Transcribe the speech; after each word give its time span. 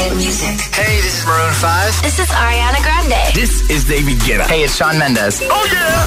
Hit 0.00 0.14
music. 0.16 0.56
Hey, 0.72 0.96
this 1.02 1.20
is 1.20 1.26
Maroon 1.26 1.52
5. 1.52 2.02
This 2.02 2.18
is 2.18 2.28
Ariana 2.28 2.80
Grande. 2.80 3.20
This 3.34 3.68
is 3.68 3.84
David 3.84 4.16
Guetta. 4.20 4.46
Hey, 4.48 4.64
it's 4.64 4.74
Sean 4.74 4.96
Mendes. 4.98 5.42
Oh 5.44 5.66
yeah. 5.68 6.06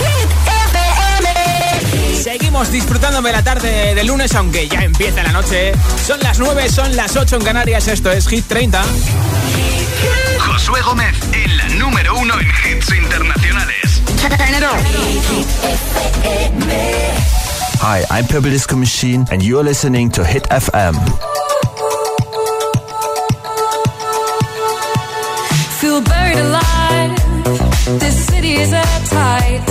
Hit 0.00 0.30
FM. 0.72 2.22
Seguimos 2.22 2.72
disfrutando 2.72 3.20
de 3.20 3.32
la 3.32 3.42
tarde 3.42 3.94
de 3.94 4.04
lunes, 4.04 4.34
aunque 4.34 4.66
ya 4.66 4.80
empieza 4.80 5.22
la 5.22 5.32
noche. 5.32 5.74
Son 6.06 6.18
las 6.20 6.38
9, 6.38 6.70
son 6.70 6.96
las 6.96 7.16
8 7.16 7.36
en 7.36 7.44
Canarias. 7.44 7.86
Esto 7.86 8.10
es 8.10 8.26
Hit 8.28 8.46
30. 8.48 8.82
Josué 10.38 10.80
Gómez 10.80 11.14
en 11.32 11.56
la 11.58 11.68
número 11.68 12.16
uno 12.16 12.34
en 12.40 12.46
hits 12.48 12.94
internacionales. 12.94 14.00
Hi, 17.82 18.04
I'm 18.10 18.26
Purple 18.26 18.50
Disco 18.50 18.76
Machine, 18.76 19.26
and 19.30 19.42
you're 19.42 19.62
listening 19.62 20.10
to 20.12 20.24
Hit 20.24 20.48
FM. 20.48 20.96
Buried 26.34 26.46
alive. 26.46 28.00
This 28.00 28.26
city 28.26 28.54
is 28.54 28.72
at 28.72 29.00
tight. 29.06 29.62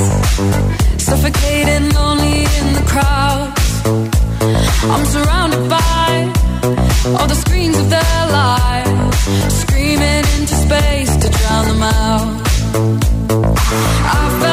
Suffocating, 0.97 1.89
lonely 1.93 2.43
in 2.59 2.73
the 2.73 2.85
crowd. 2.87 3.53
I'm 4.93 5.05
surrounded 5.05 5.69
by 5.69 6.31
all 7.17 7.27
the 7.27 7.35
screens 7.35 7.77
of 7.77 7.89
their 7.89 8.27
lives, 8.31 9.57
screaming 9.61 10.25
into 10.37 10.55
space 10.67 11.15
to 11.17 11.29
drown 11.29 11.65
them 11.67 11.83
out. 11.83 12.41
I 14.15 14.39
fell 14.41 14.52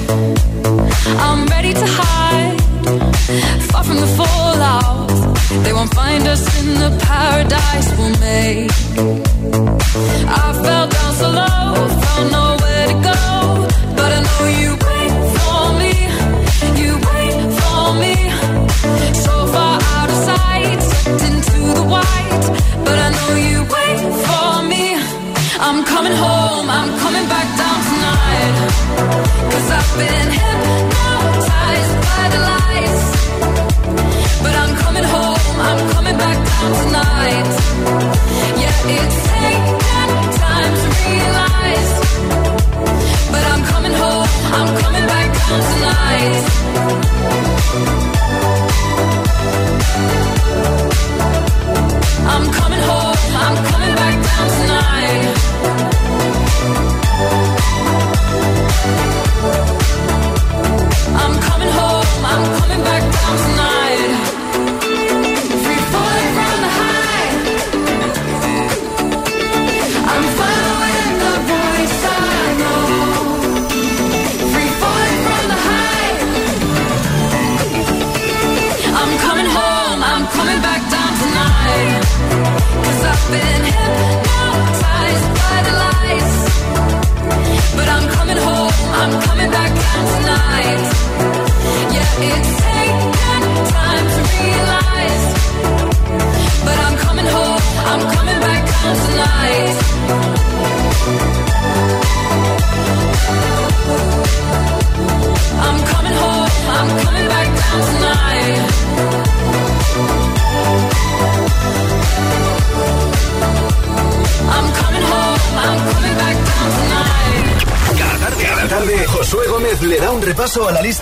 I'm 0.11 1.45
ready 1.47 1.73
to 1.73 1.85
hide, 1.87 2.59
far 3.71 3.83
from 3.85 3.95
the 3.95 4.07
fallout. 4.17 5.07
They 5.63 5.71
won't 5.71 5.93
find 5.93 6.27
us 6.27 6.43
in 6.59 6.73
the 6.83 6.89
paradise 6.99 7.89
we'll 7.97 8.09
make. 8.19 8.71
I 10.27 10.51
fell 10.63 10.87
down 10.89 11.13
so 11.15 11.29
low, 11.29 11.87
found 12.03 12.31
nowhere 12.31 12.87
to 12.87 12.97
go. 13.09 13.21
But 13.95 14.11
I 14.17 14.19
know 14.27 14.43
you 14.61 14.71
wait 14.85 15.13
for 15.37 15.61
me, 15.79 15.93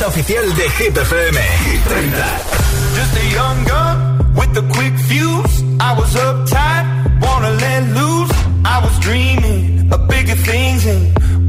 oficial 0.07 0.53
de 0.55 0.67
Hit 0.77 0.97
FM. 0.97 1.35
Hit 1.65 1.81
30. 1.81 2.09
Just 2.95 3.13
a 3.17 3.25
young 3.37 3.63
gun 3.65 3.95
with 4.35 4.57
a 4.57 4.65
quick 4.73 4.95
fuse. 5.07 5.63
I 5.79 5.93
was 5.99 6.15
uptight, 6.15 6.85
wanna 7.21 7.51
let 7.51 7.83
loose. 7.97 8.31
I 8.65 8.77
was 8.83 8.97
dreaming 8.99 9.91
of 9.93 10.07
bigger 10.07 10.35
things 10.35 10.85
and 10.85 11.01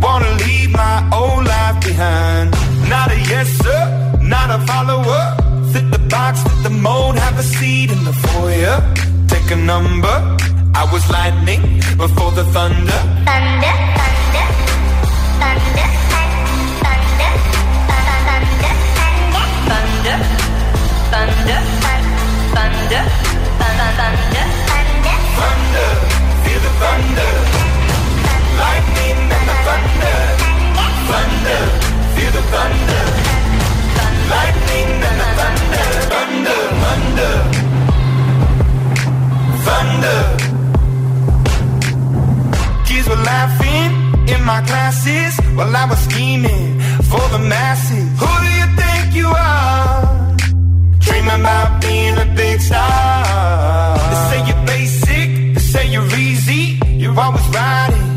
wanna 0.02 0.30
leave 0.44 0.70
my 0.70 0.96
old 1.12 1.44
life 1.46 1.78
behind. 1.80 2.50
Not 2.88 3.10
a 3.10 3.18
yes 3.32 3.48
sir, 3.62 3.82
not 4.22 4.48
a 4.50 4.58
follower. 4.66 5.22
Fit 5.72 5.90
the 5.90 6.02
box, 6.10 6.42
fit 6.42 6.62
the 6.62 6.70
mold, 6.70 7.16
have 7.16 7.38
a 7.38 7.42
seat 7.42 7.90
in 7.90 8.04
the 8.04 8.12
foyer. 8.12 8.76
Take 9.28 9.50
a 9.50 9.56
number. 9.56 10.16
I 10.74 10.84
was 10.92 11.08
lightning 11.10 11.62
before 11.96 12.32
the. 12.32 12.50
Thunder, 12.52 13.00
my 44.50 44.60
classes 44.62 45.32
while 45.56 45.76
I 45.82 45.84
was 45.90 46.00
scheming 46.08 46.80
for 47.10 47.24
the 47.34 47.40
masses. 47.54 48.06
Who 48.20 48.30
do 48.44 48.50
you 48.60 48.68
think 48.80 49.04
you 49.20 49.28
are? 49.28 50.34
Dreaming 51.06 51.40
about 51.42 51.80
being 51.80 52.16
a 52.26 52.28
big 52.40 52.58
star. 52.60 53.94
They 54.10 54.18
say 54.28 54.40
you're 54.48 54.64
basic, 54.74 55.28
they 55.54 55.64
say 55.72 55.84
you're 55.94 56.12
easy. 56.28 56.64
You're 57.00 57.18
always 57.24 57.46
riding 57.58 58.08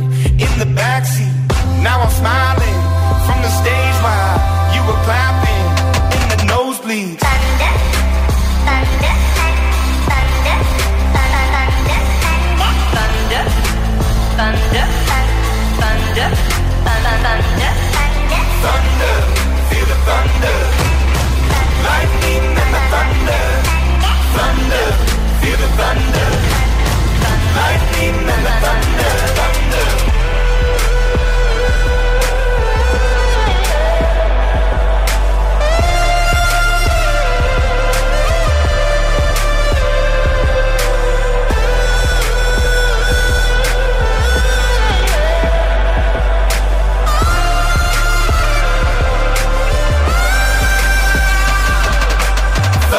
in 0.46 0.54
the 0.62 0.70
backseat. 0.80 1.36
Now 1.86 2.02
I'm 2.04 2.14
smiling 2.20 2.53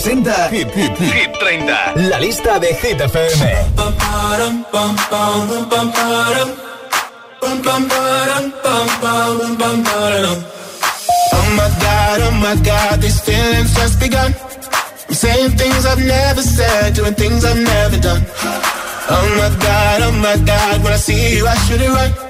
Gómez 0.00 0.06
representa 0.06 0.48
Hit, 0.50 0.70
Hit, 0.74 0.98
Hit 0.98 1.32
30. 1.38 2.08
La 2.08 2.18
lista 2.18 2.58
de 2.58 2.68
Hit 2.68 3.00
FM. 3.00 3.28
Oh 11.32 11.46
my 11.56 11.68
god, 11.80 12.20
oh 12.22 12.30
my 12.32 12.56
god, 12.62 13.00
these 13.00 13.20
feelings 13.20 13.74
just 13.74 14.00
begun. 14.00 14.34
I'm 15.08 15.14
saying 15.14 15.56
things 15.56 15.84
I've 15.84 16.04
never 16.04 16.42
said, 16.42 16.94
doing 16.94 17.14
things 17.14 17.44
I've 17.44 17.58
never 17.58 17.98
done. 17.98 18.24
Oh 19.10 19.28
my 19.36 19.50
god, 19.60 20.02
oh 20.02 20.12
my 20.12 20.36
god, 20.46 20.82
when 20.82 20.92
I 20.92 20.96
see 20.96 21.36
you, 21.36 21.46
I 21.46 21.54
should 21.56 21.80
it 21.80 21.88
right. 21.88 22.29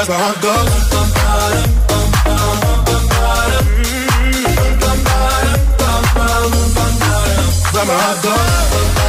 Goes. 0.00 0.08
But 0.08 0.16
my 7.86 7.92
heart 7.92 8.22
goes. 8.22 8.99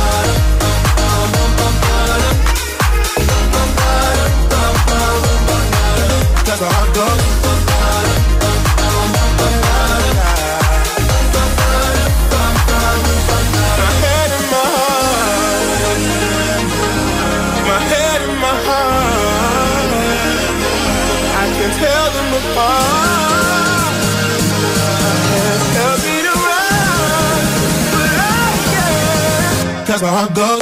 Cause 29.92 30.02
my 30.04 30.08
heart 30.08 30.34
goes. 30.34 30.62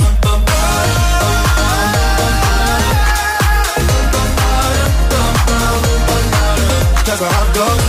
Cause 7.05 7.21
my 7.21 7.27
heart 7.27 7.88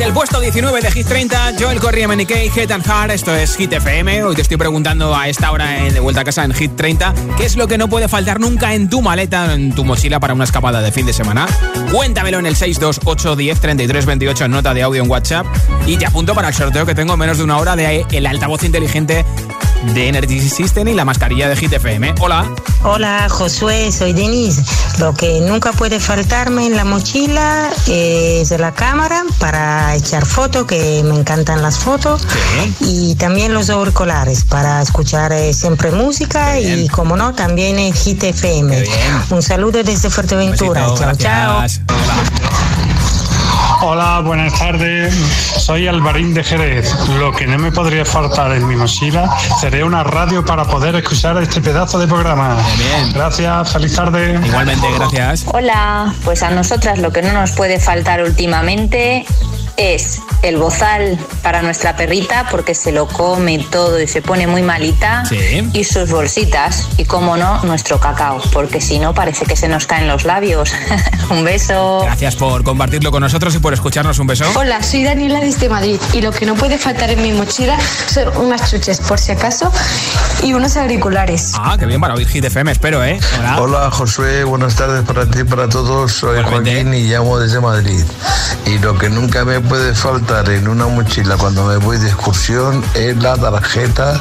Desde 0.00 0.08
el 0.08 0.14
puesto 0.14 0.40
19 0.40 0.80
de 0.80 0.90
Hit 0.92 1.06
30, 1.06 1.52
Joel 1.60 1.78
Correa 1.78 2.08
MNK, 2.08 2.32
Hit 2.54 2.70
and 2.70 2.88
Hard, 2.88 3.10
esto 3.10 3.34
es 3.34 3.54
Hit 3.56 3.70
FM. 3.70 4.24
Hoy 4.24 4.34
te 4.34 4.40
estoy 4.40 4.56
preguntando 4.56 5.14
a 5.14 5.28
esta 5.28 5.52
hora 5.52 5.86
en 5.86 5.92
de 5.92 6.00
vuelta 6.00 6.22
a 6.22 6.24
casa 6.24 6.42
en 6.42 6.54
Hit 6.54 6.74
30, 6.74 7.12
¿qué 7.36 7.44
es 7.44 7.54
lo 7.54 7.68
que 7.68 7.76
no 7.76 7.86
puede 7.86 8.08
faltar 8.08 8.40
nunca 8.40 8.72
en 8.72 8.88
tu 8.88 9.02
maleta, 9.02 9.52
en 9.52 9.74
tu 9.74 9.84
mochila 9.84 10.18
para 10.18 10.32
una 10.32 10.44
escapada 10.44 10.80
de 10.80 10.90
fin 10.90 11.04
de 11.04 11.12
semana? 11.12 11.46
Cuéntamelo 11.92 12.38
en 12.38 12.46
el 12.46 12.56
628 12.56 13.36
10 13.36 13.60
33 13.60 14.06
28 14.06 14.44
en 14.46 14.50
nota 14.52 14.72
de 14.72 14.82
audio 14.84 15.02
en 15.02 15.10
WhatsApp 15.10 15.46
y 15.86 15.98
te 15.98 16.06
apunto 16.06 16.34
para 16.34 16.48
el 16.48 16.54
sorteo 16.54 16.86
que 16.86 16.94
tengo 16.94 17.12
en 17.12 17.18
menos 17.18 17.36
de 17.36 17.44
una 17.44 17.58
hora 17.58 17.76
de 17.76 18.06
el 18.10 18.26
altavoz 18.26 18.64
inteligente 18.64 19.26
de 19.82 20.08
Energy 20.08 20.40
System 20.40 20.88
y 20.88 20.94
la 20.94 21.04
mascarilla 21.04 21.48
de 21.48 21.56
Hit 21.56 21.72
FM. 21.72 22.14
Hola. 22.20 22.48
Hola 22.82 23.28
Josué, 23.28 23.90
soy 23.92 24.12
Denise. 24.12 24.62
Lo 24.98 25.14
que 25.14 25.40
nunca 25.40 25.72
puede 25.72 26.00
faltarme 26.00 26.66
en 26.66 26.76
la 26.76 26.84
mochila 26.84 27.70
es 27.86 28.50
la 28.50 28.72
cámara 28.72 29.22
para 29.38 29.94
echar 29.94 30.26
fotos, 30.26 30.66
que 30.66 31.02
me 31.04 31.18
encantan 31.18 31.62
las 31.62 31.78
fotos. 31.78 32.26
Y 32.80 33.14
también 33.16 33.54
los 33.54 33.70
auriculares 33.70 34.44
para 34.44 34.82
escuchar 34.82 35.32
eh, 35.32 35.52
siempre 35.54 35.90
música 35.90 36.60
y 36.60 36.88
como 36.88 37.16
no, 37.16 37.34
también 37.34 37.78
en 37.78 37.92
Hit 37.92 38.22
FM. 38.22 38.84
Un 39.30 39.42
saludo 39.42 39.82
desde 39.82 40.10
Fuerteventura. 40.10 40.82
Besito, 40.88 41.14
chao, 41.16 41.16
chao. 41.16 41.66
Hola, 43.82 44.20
buenas 44.20 44.58
tardes. 44.58 45.14
Soy 45.14 45.88
Alvarín 45.88 46.34
de 46.34 46.44
Jerez. 46.44 46.94
Lo 47.18 47.32
que 47.32 47.46
no 47.46 47.58
me 47.58 47.72
podría 47.72 48.04
faltar 48.04 48.52
en 48.52 48.66
mi 48.66 48.76
mochila 48.76 49.34
sería 49.60 49.84
una 49.84 50.04
radio 50.04 50.44
para 50.44 50.64
poder 50.64 50.96
escuchar 50.96 51.42
este 51.42 51.60
pedazo 51.60 51.98
de 51.98 52.06
programa. 52.06 52.56
Bien. 52.76 53.12
Gracias, 53.12 53.72
feliz 53.72 53.94
tarde. 53.94 54.38
Igualmente, 54.44 54.86
gracias. 54.96 55.46
Hola, 55.52 56.14
pues 56.24 56.42
a 56.42 56.50
nosotras 56.50 56.98
lo 56.98 57.12
que 57.12 57.22
no 57.22 57.32
nos 57.32 57.52
puede 57.52 57.80
faltar 57.80 58.22
últimamente 58.22 59.24
es 59.80 60.20
el 60.42 60.58
bozal 60.58 61.18
para 61.42 61.62
nuestra 61.62 61.96
perrita 61.96 62.46
porque 62.50 62.74
se 62.74 62.92
lo 62.92 63.08
come 63.08 63.64
todo 63.70 63.98
y 63.98 64.06
se 64.06 64.20
pone 64.20 64.46
muy 64.46 64.62
malita. 64.62 65.24
Sí. 65.24 65.68
Y 65.72 65.84
sus 65.84 66.10
bolsitas. 66.10 66.88
Y 66.98 67.06
como 67.06 67.38
no, 67.38 67.62
nuestro 67.64 67.98
cacao, 67.98 68.42
porque 68.52 68.80
si 68.82 68.98
no 68.98 69.14
parece 69.14 69.46
que 69.46 69.56
se 69.56 69.68
nos 69.68 69.86
caen 69.86 70.06
los 70.06 70.24
labios. 70.24 70.70
Un 71.30 71.44
beso. 71.44 72.02
Gracias 72.04 72.36
por 72.36 72.62
compartirlo 72.62 73.10
con 73.10 73.22
nosotros 73.22 73.54
y 73.54 73.58
por 73.58 73.72
escucharnos. 73.72 74.18
Un 74.18 74.26
beso. 74.26 74.44
Hola, 74.54 74.82
soy 74.82 75.04
Daniela 75.04 75.40
desde 75.40 75.68
Madrid 75.70 75.98
y 76.12 76.20
lo 76.20 76.32
que 76.32 76.44
no 76.44 76.54
puede 76.56 76.76
faltar 76.76 77.10
en 77.10 77.22
mi 77.22 77.32
mochila 77.32 77.78
son 78.12 78.36
unas 78.36 78.70
chuches 78.70 79.00
por 79.00 79.18
si 79.18 79.32
acaso 79.32 79.72
y 80.42 80.52
unos 80.52 80.76
auriculares. 80.76 81.52
Ah, 81.56 81.76
qué 81.78 81.86
bien 81.86 82.00
para 82.00 82.14
oír 82.14 82.28
Hit 82.28 82.44
FM, 82.44 82.70
espero, 82.72 83.02
¿eh? 83.02 83.18
Hola. 83.38 83.60
Hola 83.60 83.90
Josué, 83.90 84.44
buenas 84.44 84.76
tardes 84.76 85.04
para 85.04 85.26
ti 85.26 85.40
y 85.40 85.44
para 85.44 85.68
todos. 85.68 86.12
Soy 86.12 86.42
Joaquín 86.42 86.92
y 86.92 87.04
llamo 87.04 87.38
desde 87.38 87.60
Madrid. 87.60 88.04
Y 88.66 88.78
lo 88.78 88.98
que 88.98 89.08
nunca 89.08 89.44
me 89.44 89.60
puede 89.70 89.94
faltar 89.94 90.50
en 90.50 90.66
una 90.66 90.88
mochila 90.88 91.36
cuando 91.36 91.64
me 91.64 91.76
voy 91.76 91.96
de 91.96 92.08
excursión 92.08 92.84
es 92.94 93.16
la 93.22 93.36
tarjeta 93.36 94.20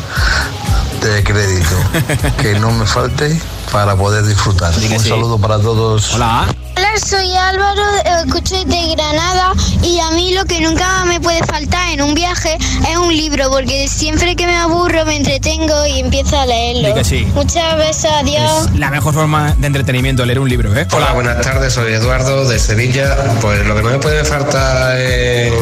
de 1.01 1.23
crédito. 1.23 1.75
que 2.39 2.59
no 2.59 2.69
me 2.69 2.85
falte 2.85 3.41
para 3.71 3.95
poder 3.95 4.25
disfrutar. 4.25 4.73
Un 4.73 4.99
sí. 4.99 5.09
saludo 5.09 5.37
para 5.37 5.59
todos. 5.59 6.13
Hola. 6.13 6.47
Hola, 6.77 6.89
soy 6.97 7.35
Álvaro, 7.35 7.81
eh, 8.05 8.23
escucho 8.25 8.55
de 8.63 8.95
Granada 8.95 9.53
y 9.83 9.99
a 9.99 10.11
mí 10.11 10.33
lo 10.33 10.45
que 10.45 10.61
nunca 10.61 11.03
me 11.05 11.19
puede 11.19 11.43
faltar 11.43 11.89
en 11.89 12.01
un 12.01 12.13
viaje 12.13 12.57
es 12.89 12.97
un 12.97 13.15
libro 13.15 13.49
porque 13.49 13.87
siempre 13.89 14.35
que 14.35 14.45
me 14.45 14.55
aburro 14.55 15.05
me 15.05 15.17
entretengo 15.17 15.85
y 15.87 15.99
empiezo 15.99 16.39
a 16.39 16.45
leerlo. 16.45 16.87
Di 16.87 16.93
que 16.93 17.03
sí. 17.03 17.27
Muchas 17.33 17.77
besos, 17.77 18.11
adiós. 18.11 18.69
La 18.75 18.89
mejor 18.91 19.13
forma 19.13 19.53
de 19.57 19.67
entretenimiento, 19.67 20.25
leer 20.25 20.39
un 20.39 20.47
libro, 20.47 20.73
¿eh? 20.73 20.87
Hola, 20.93 21.11
buenas 21.13 21.41
tardes, 21.41 21.73
soy 21.73 21.93
Eduardo 21.93 22.47
de 22.47 22.57
Sevilla. 22.59 23.17
Pues 23.41 23.65
lo 23.65 23.75
que 23.75 23.81
no 23.83 23.89
me 23.89 23.99
puede 23.99 24.23
faltar 24.23 24.97
en 24.97 25.53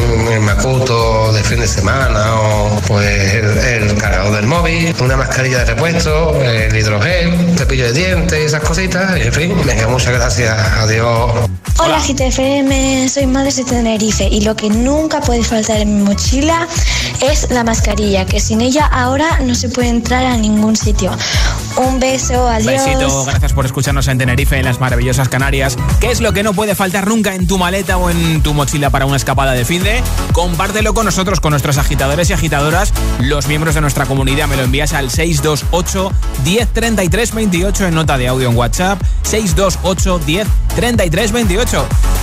de 1.58 1.66
semana 1.66 2.34
o 2.40 2.80
pues 2.86 3.34
el, 3.34 3.58
el 3.58 3.94
cargador 3.98 4.34
del 4.36 4.46
móvil, 4.46 4.94
una 5.00 5.16
mascarilla 5.16 5.58
de 5.58 5.64
repuesto, 5.66 6.40
el 6.42 6.76
hidrogel, 6.76 7.56
cepillo 7.56 7.84
de 7.86 7.92
dientes 7.92 8.38
esas 8.38 8.62
cositas. 8.62 9.18
Y, 9.18 9.22
en 9.22 9.32
fin, 9.32 9.56
venga, 9.66 9.88
muchas 9.88 10.14
gracias. 10.14 10.56
Adiós. 10.78 11.48
Hola 11.80 12.00
GTFM, 12.00 13.08
soy 13.08 13.26
madre 13.28 13.52
de 13.52 13.62
Tenerife 13.62 14.28
y 14.28 14.40
lo 14.40 14.56
que 14.56 14.68
nunca 14.68 15.20
puede 15.20 15.44
faltar 15.44 15.78
en 15.78 15.96
mi 15.96 16.02
mochila 16.02 16.66
es 17.20 17.50
la 17.50 17.62
mascarilla, 17.62 18.26
que 18.26 18.40
sin 18.40 18.60
ella 18.60 18.84
ahora 18.86 19.38
no 19.40 19.54
se 19.54 19.68
puede 19.68 19.88
entrar 19.88 20.26
a 20.26 20.36
ningún 20.36 20.74
sitio. 20.74 21.12
Un 21.76 22.00
beso, 22.00 22.48
adiós. 22.48 22.84
Besito, 22.84 23.24
gracias 23.24 23.52
por 23.52 23.64
escucharnos 23.64 24.08
en 24.08 24.18
Tenerife, 24.18 24.58
en 24.58 24.64
las 24.64 24.80
maravillosas 24.80 25.28
Canarias. 25.28 25.76
¿Qué 26.00 26.10
es 26.10 26.20
lo 26.20 26.32
que 26.32 26.42
no 26.42 26.52
puede 26.52 26.74
faltar 26.74 27.06
nunca 27.06 27.36
en 27.36 27.46
tu 27.46 27.58
maleta 27.58 27.96
o 27.96 28.10
en 28.10 28.42
tu 28.42 28.54
mochila 28.54 28.90
para 28.90 29.06
una 29.06 29.16
escapada 29.16 29.52
de 29.52 29.64
fin 29.64 29.84
de? 29.84 30.02
Compártelo 30.32 30.94
con 30.94 31.04
nosotros, 31.04 31.38
con 31.38 31.50
nuestros 31.50 31.78
agitadores 31.78 32.30
y 32.30 32.32
agitadoras, 32.32 32.92
los 33.20 33.46
miembros 33.46 33.76
de 33.76 33.80
nuestra 33.82 34.06
comunidad. 34.06 34.48
Me 34.48 34.56
lo 34.56 34.64
envías 34.64 34.92
al 34.92 35.10
628 35.10 36.12
1033 36.44 37.34
28 37.34 37.86
en 37.86 37.94
nota 37.94 38.18
de 38.18 38.26
audio 38.26 38.50
en 38.50 38.56
WhatsApp. 38.56 39.00
628 39.22 40.20
1033 40.26 41.32
28. 41.32 41.67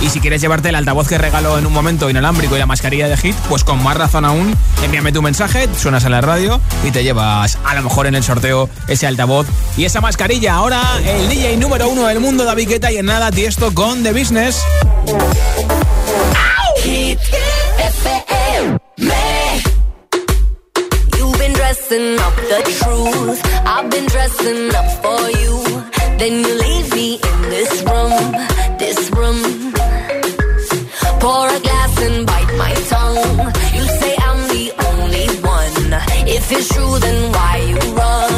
Y 0.00 0.10
si 0.10 0.18
quieres 0.20 0.40
llevarte 0.40 0.70
el 0.70 0.74
altavoz 0.74 1.06
que 1.06 1.18
regalo 1.18 1.56
en 1.56 1.66
un 1.66 1.72
momento 1.72 2.10
inalámbrico 2.10 2.56
y 2.56 2.58
la 2.58 2.66
mascarilla 2.66 3.08
de 3.08 3.16
hit, 3.16 3.36
pues 3.48 3.62
con 3.62 3.80
más 3.80 3.96
razón 3.96 4.24
aún, 4.24 4.56
envíame 4.82 5.12
tu 5.12 5.22
mensaje, 5.22 5.68
suenas 5.78 6.04
a 6.04 6.08
la 6.08 6.20
radio 6.20 6.60
y 6.82 6.90
te 6.90 7.04
llevas 7.04 7.56
a 7.64 7.74
lo 7.74 7.82
mejor 7.82 8.08
en 8.08 8.16
el 8.16 8.24
sorteo 8.24 8.68
ese 8.88 9.06
altavoz 9.06 9.46
y 9.76 9.84
esa 9.84 10.00
mascarilla. 10.00 10.54
Ahora 10.54 10.82
el 11.04 11.28
DJ 11.28 11.58
número 11.58 11.88
uno 11.88 12.08
del 12.08 12.18
mundo, 12.18 12.44
David 12.44 12.70
Guetta, 12.70 12.90
y 12.90 12.96
en 12.96 13.06
nada, 13.06 13.30
Tiesto 13.30 13.72
con 13.72 14.02
The 14.02 14.12
Business. 14.12 14.60
Then 26.18 26.34
you 26.44 26.54
leave 26.64 26.88
me 26.94 27.08
in 27.30 27.38
this 27.54 27.72
room, 27.88 28.14
this 28.78 29.00
room. 29.18 29.40
Pour 31.20 31.46
a 31.56 31.60
glass 31.66 31.92
and 32.06 32.26
bite 32.26 32.52
my 32.64 32.74
tongue. 32.92 33.36
You 33.76 33.84
say 34.00 34.14
I'm 34.28 34.40
the 34.54 34.66
only 34.88 35.26
one. 35.56 35.88
If 36.36 36.52
it's 36.52 36.68
true, 36.74 36.98
then 37.04 37.32
why 37.32 37.54
you 37.68 37.78
run 38.00 38.35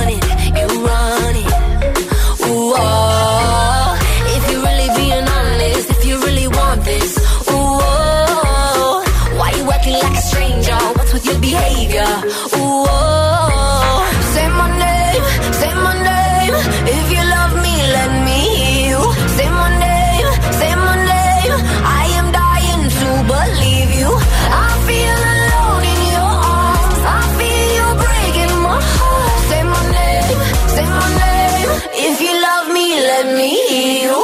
let 33.21 33.37
me 33.37 33.51
hear 33.69 34.03
you. 34.07 34.19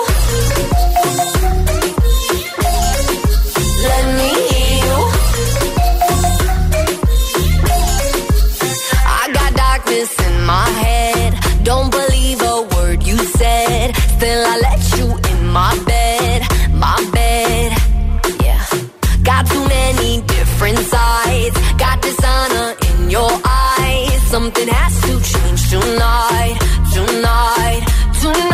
Let 3.88 4.04
me 4.18 4.30
hear 4.50 4.76
you. 4.86 4.98
I 9.20 9.22
got 9.38 9.50
darkness 9.56 10.12
in 10.26 10.34
my 10.46 10.68
head. 10.84 11.30
Don't 11.64 11.90
believe 11.90 12.40
a 12.42 12.62
word 12.74 13.02
you 13.02 13.18
said. 13.38 13.96
Still, 14.14 14.42
I 14.52 14.56
let 14.68 14.82
you 14.96 15.06
in 15.30 15.48
my 15.48 15.74
bed, 15.92 16.42
my 16.72 16.98
bed. 17.12 17.72
Yeah. 18.46 18.64
Got 19.24 19.42
too 19.48 19.66
many 19.66 20.22
different 20.22 20.78
sides. 20.78 21.56
Got 21.82 22.00
dishonor 22.00 22.68
in 22.90 23.10
your 23.10 23.32
eyes. 23.44 24.22
Something 24.34 24.68
has 24.68 24.94
to 25.06 25.12
change 25.32 25.62
tonight, 25.70 26.56
tonight, 26.94 27.82
tonight. 28.22 28.53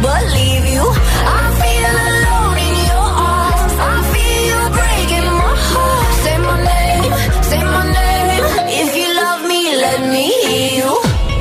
believe 0.00 0.66
you. 0.76 0.84
I 0.84 1.42
feel 1.60 1.94
alone 2.06 2.58
in 2.66 2.74
your 2.90 3.08
arms. 3.32 3.74
I 3.78 3.96
feel 4.12 4.40
you 4.50 4.60
breaking 4.76 5.28
my 5.40 5.54
heart. 5.70 6.08
Say 6.24 6.36
my 6.48 6.56
name, 6.70 7.12
say 7.50 7.62
my 7.64 7.82
name. 7.98 8.44
If 8.82 8.90
you 8.98 9.08
love 9.22 9.42
me, 9.50 9.60
let 9.84 10.00
me 10.14 10.26
hear 10.44 10.70
you. 10.80 10.92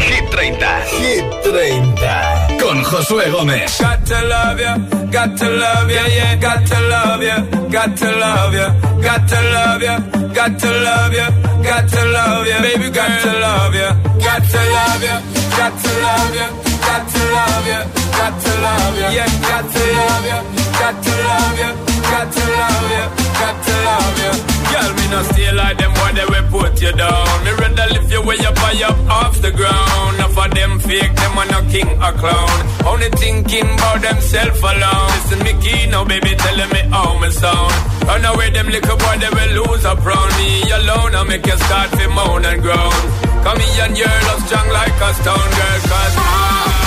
Hit 0.07 0.25
30, 0.31 0.59
Hit 0.99 1.25
30. 1.43 2.59
Con 2.59 2.83
Josué 2.83 3.29
Gómez. 3.31 3.77
Got 3.79 4.05
to 4.05 4.17
love 4.27 4.59
you, 4.59 4.73
got 5.11 5.37
to 5.37 5.49
love 5.49 5.89
you, 5.89 6.05
yeah. 6.17 6.35
Got 6.35 6.65
to 6.65 6.79
love 6.91 7.23
you, 7.23 7.69
got 7.71 7.97
to 7.97 8.11
love 8.23 8.53
you, 8.53 8.67
got 9.03 9.27
to 9.29 9.39
love 9.55 9.81
you, 9.81 9.95
got 10.33 10.59
to 10.59 10.69
love 10.85 11.13
you, 11.13 11.27
got 11.63 11.87
to 11.89 12.05
love 12.05 12.47
you, 12.47 12.59
baby. 12.61 12.89
Got 12.91 13.21
to 13.23 13.31
love 13.39 13.75
you, 13.75 13.89
got 14.23 14.43
to 14.51 14.61
love 14.75 15.03
you, 15.03 15.17
got 15.57 15.73
to 15.83 15.91
love 16.01 16.35
you. 16.35 16.64
Got 17.05 17.13
to 17.13 17.23
love 17.37 17.67
ya, 17.67 17.79
got 18.17 18.33
to 18.41 18.51
love 18.61 18.97
ya, 18.97 19.09
yeah, 19.13 19.29
got 19.45 19.65
to 19.69 19.83
love 19.93 20.25
ya, 20.25 20.39
got 20.79 20.95
to 21.05 21.13
love 21.29 21.59
ya, 21.59 21.69
got 22.01 22.27
to 22.33 22.43
love 22.57 22.91
ya, 22.91 23.05
got 23.41 23.57
to 23.65 23.73
love 23.85 24.19
ya. 24.25 24.31
Girl, 24.73 24.91
me 24.97 25.05
not 25.13 25.25
stay 25.29 25.51
like 25.51 25.77
them 25.77 25.93
boy 25.93 26.11
they 26.17 26.25
will 26.25 26.47
put 26.49 26.81
you 26.81 26.91
down. 26.93 27.43
Me 27.45 27.51
rather 27.61 27.87
lift 27.93 28.11
you 28.11 28.21
way 28.25 28.37
up 28.41 28.57
high 28.57 28.83
up 28.89 28.97
off 29.09 29.41
the 29.41 29.51
ground. 29.51 30.15
Enough 30.17 30.37
of 30.37 30.51
them 30.55 30.79
fake, 30.79 31.13
them 31.15 31.37
are 31.37 31.49
no 31.53 31.61
king 31.69 31.89
or 32.01 32.13
clown. 32.17 32.57
Only 32.85 33.09
thinking 33.21 33.69
about 33.77 34.01
themself 34.01 34.57
alone. 34.63 35.09
Listen 35.13 35.39
me 35.45 35.53
key 35.61 35.85
now, 35.87 36.05
baby, 36.05 36.33
telling 36.35 36.71
me 36.73 36.81
how 36.89 37.19
me 37.19 37.29
sound. 37.29 37.73
Run 38.07 38.25
away 38.25 38.49
them 38.49 38.67
little 38.67 38.97
boy 38.97 39.15
they 39.21 39.29
will 39.29 39.51
lose 39.61 39.85
up 39.85 40.03
round 40.03 40.31
me 40.41 40.49
alone. 40.73 41.13
I 41.13 41.23
make 41.29 41.45
you 41.45 41.57
start 41.69 41.91
to 42.01 42.09
moan 42.09 42.45
and 42.45 42.61
groan. 42.61 43.01
Come 43.45 43.59
here 43.61 43.85
and 43.85 43.97
your 43.97 44.17
love 44.25 44.41
strong 44.49 44.69
like 44.73 44.97
a 44.97 45.09
stone 45.21 45.49
girl, 45.53 45.79
cause 45.85 46.17
I. 46.17 46.84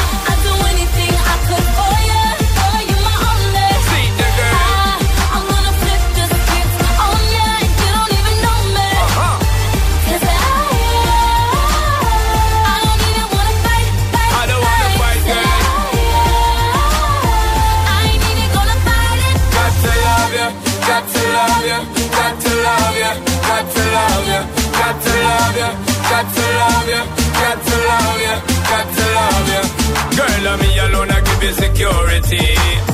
I'm 30.48 30.58
me 30.60 30.78
alone, 30.78 31.10
I 31.10 31.20
give 31.20 31.42
you 31.42 31.52
security. 31.52 32.46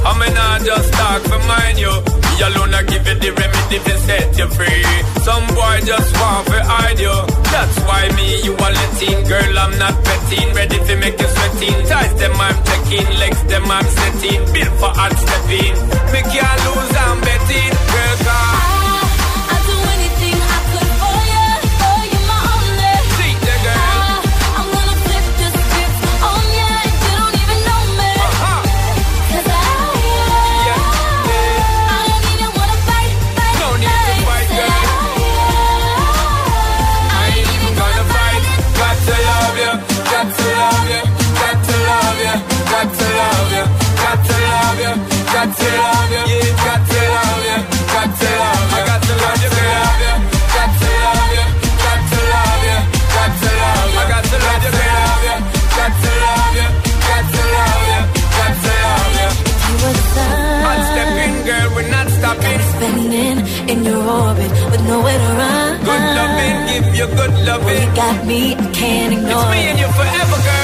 I'm 0.05 0.19
not 0.19 0.61
just 0.67 0.93
talk 0.93 1.23
for 1.23 1.39
mine, 1.47 1.79
you. 1.79 1.95
Me 1.95 2.35
alone, 2.43 2.75
I 2.75 2.83
give 2.83 3.07
you 3.07 3.15
the 3.15 3.31
remedy 3.31 3.79
to 3.79 3.95
set 4.07 4.39
you 4.39 4.49
free. 4.59 4.85
Some 5.23 5.47
boy 5.55 5.79
just 5.87 6.11
want 6.19 6.47
to 6.51 6.59
hide 6.67 6.99
you. 6.99 7.15
That's 7.55 7.79
why 7.87 8.11
me, 8.19 8.43
you 8.43 8.55
are 8.59 8.75
letting. 8.75 9.23
Girl, 9.31 9.59
I'm 9.59 9.79
not 9.79 9.95
betting. 10.03 10.51
Ready 10.55 10.79
to 10.83 10.95
make 10.97 11.19
you 11.21 11.29
sweating. 11.29 11.79
Ties 11.87 12.15
them, 12.19 12.35
I'm 12.35 12.59
checking. 12.67 13.09
Legs 13.23 13.43
them, 13.45 13.71
I'm 13.71 13.87
setting. 13.87 14.43
Built 14.53 14.75
for 14.83 14.91
hard 14.99 15.15
stepping. 15.15 15.75
Me 16.11 16.21
can't 16.27 16.61
lose, 16.67 16.95
I'm 17.07 17.21
betting. 17.23 17.73
Girl, 17.95 18.17
come. 18.27 18.64
Spinning 62.75 63.39
in 63.69 63.85
your 63.85 64.03
orbit 64.03 64.51
with 64.71 64.83
nowhere 64.89 65.19
to 65.19 65.33
run. 65.39 65.79
Good 65.85 66.05
loving, 66.19 66.57
give 66.67 66.95
you 66.97 67.07
good 67.07 67.35
loving. 67.47 67.89
You 67.89 67.95
got 67.95 68.27
me, 68.27 68.55
I 68.55 68.73
can't 68.73 69.13
ignore. 69.13 69.31
It's 69.31 69.51
me 69.51 69.61
and 69.71 69.79
you 69.79 69.89
forever, 69.89 70.43
girl. 70.43 70.64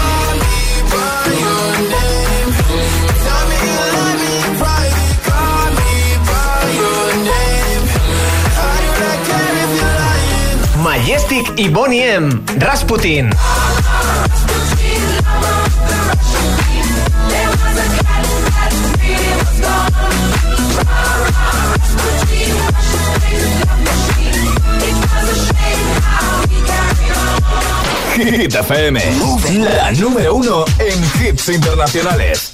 Majestic 11.01 11.53
y 11.57 11.67
Bonnie 11.67 12.13
M. 12.13 12.29
Rasputin. 12.57 13.31
Hit 28.15 28.53
FM. 28.53 29.01
La 29.57 29.91
número 29.93 30.35
uno 30.35 30.65
en 30.77 31.03
hits 31.25 31.49
internacionales. 31.49 32.53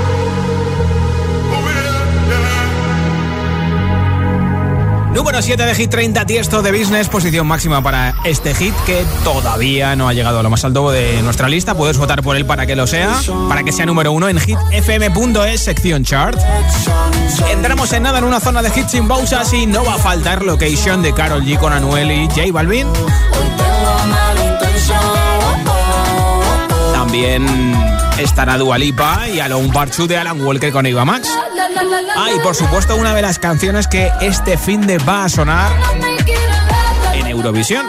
Número 5.13 5.41
7 5.41 5.65
de 5.65 5.75
Hit 5.75 5.89
30, 5.89 6.25
Tiesto 6.25 6.61
de 6.61 6.71
Business, 6.71 7.09
posición 7.09 7.45
máxima 7.45 7.83
para 7.83 8.15
este 8.23 8.55
hit 8.55 8.73
que 8.85 9.03
todavía 9.25 9.95
no 9.95 10.07
ha 10.07 10.13
llegado 10.13 10.39
a 10.39 10.43
lo 10.43 10.49
más 10.49 10.63
alto 10.63 10.89
de 10.89 11.21
nuestra 11.21 11.49
lista. 11.49 11.75
Puedes 11.75 11.97
votar 11.97 12.23
por 12.23 12.37
él 12.37 12.45
para 12.45 12.65
que 12.65 12.77
lo 12.77 12.87
sea, 12.87 13.19
para 13.49 13.63
que 13.63 13.73
sea 13.73 13.85
número 13.85 14.13
1 14.13 14.29
en 14.29 14.39
hitfm.es, 14.39 15.59
sección 15.59 16.05
chart. 16.05 16.39
Entramos 17.49 17.91
en 17.91 18.03
nada 18.03 18.19
en 18.19 18.23
una 18.23 18.39
zona 18.39 18.61
de 18.61 18.69
hits 18.69 18.91
sin 18.91 19.07
pausas 19.07 19.51
y 19.53 19.65
no 19.65 19.83
va 19.83 19.95
a 19.95 19.97
faltar 19.97 20.43
Location 20.43 21.01
de 21.01 21.13
Carol 21.13 21.43
G 21.43 21.59
con 21.59 21.73
Anuel 21.73 22.09
y 22.09 22.27
J 22.27 22.43
Balvin. 22.53 22.87
También 26.93 27.45
estará 28.17 28.57
Dualipa 28.57 29.27
y 29.27 29.41
Alone 29.41 29.69
Part 29.73 29.93
2 29.93 30.07
de 30.07 30.17
Alan 30.17 30.41
Walker 30.41 30.71
con 30.71 30.85
Eva 30.85 31.03
Max. 31.03 31.27
Ah, 32.15 32.29
y 32.35 32.39
por 32.39 32.55
supuesto 32.55 32.95
una 32.95 33.13
de 33.13 33.21
las 33.21 33.39
canciones 33.39 33.87
que 33.87 34.11
este 34.21 34.57
fin 34.57 34.85
de 34.87 34.97
va 34.99 35.25
a 35.25 35.29
sonar 35.29 35.71
en 37.13 37.27
Eurovisión. 37.27 37.85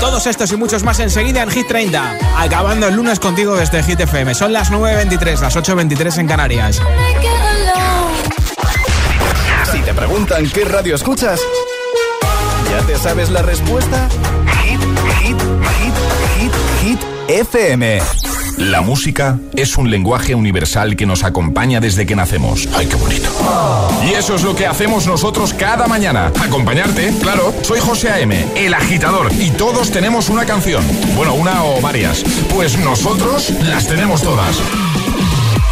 Todos 0.00 0.26
estos 0.26 0.52
y 0.52 0.56
muchos 0.56 0.82
más 0.82 1.00
enseguida 1.00 1.42
en 1.42 1.50
Hit 1.50 1.66
30. 1.66 2.18
Acabando 2.38 2.88
el 2.88 2.94
lunes 2.94 3.18
contigo 3.18 3.56
desde 3.56 3.82
Hit 3.82 4.00
FM. 4.00 4.34
Son 4.34 4.52
las 4.52 4.70
9.23, 4.70 5.40
las 5.40 5.56
8.23 5.56 6.18
en 6.18 6.28
Canarias. 6.28 6.80
Si 9.72 9.80
te 9.80 9.94
preguntan 9.94 10.48
qué 10.50 10.64
radio 10.64 10.94
escuchas, 10.94 11.40
¿ya 12.70 12.86
te 12.86 12.98
sabes 12.98 13.30
la 13.30 13.42
respuesta? 13.42 14.08
Hit, 14.62 14.80
hit, 15.20 15.40
hit, 15.80 15.94
hit, 16.38 16.52
hit, 16.82 17.00
FM. 17.28 18.00
La 18.56 18.80
música 18.80 19.38
es 19.54 19.76
un 19.76 19.90
lenguaje 19.90 20.34
universal 20.34 20.96
que 20.96 21.04
nos 21.04 21.24
acompaña 21.24 21.78
desde 21.78 22.06
que 22.06 22.16
nacemos. 22.16 22.66
¡Ay, 22.74 22.86
qué 22.86 22.96
bonito! 22.96 23.28
Y 24.02 24.14
eso 24.14 24.34
es 24.34 24.44
lo 24.44 24.56
que 24.56 24.66
hacemos 24.66 25.06
nosotros 25.06 25.52
cada 25.52 25.86
mañana. 25.86 26.32
Acompañarte, 26.40 27.12
claro. 27.20 27.52
Soy 27.62 27.80
José 27.80 28.08
A.M., 28.08 28.46
el 28.56 28.72
agitador, 28.72 29.30
y 29.38 29.50
todos 29.50 29.90
tenemos 29.90 30.30
una 30.30 30.46
canción. 30.46 30.82
Bueno, 31.16 31.34
una 31.34 31.64
o 31.64 31.82
varias. 31.82 32.24
Pues 32.54 32.78
nosotros 32.78 33.50
las 33.60 33.86
tenemos 33.88 34.22
todas. 34.22 34.56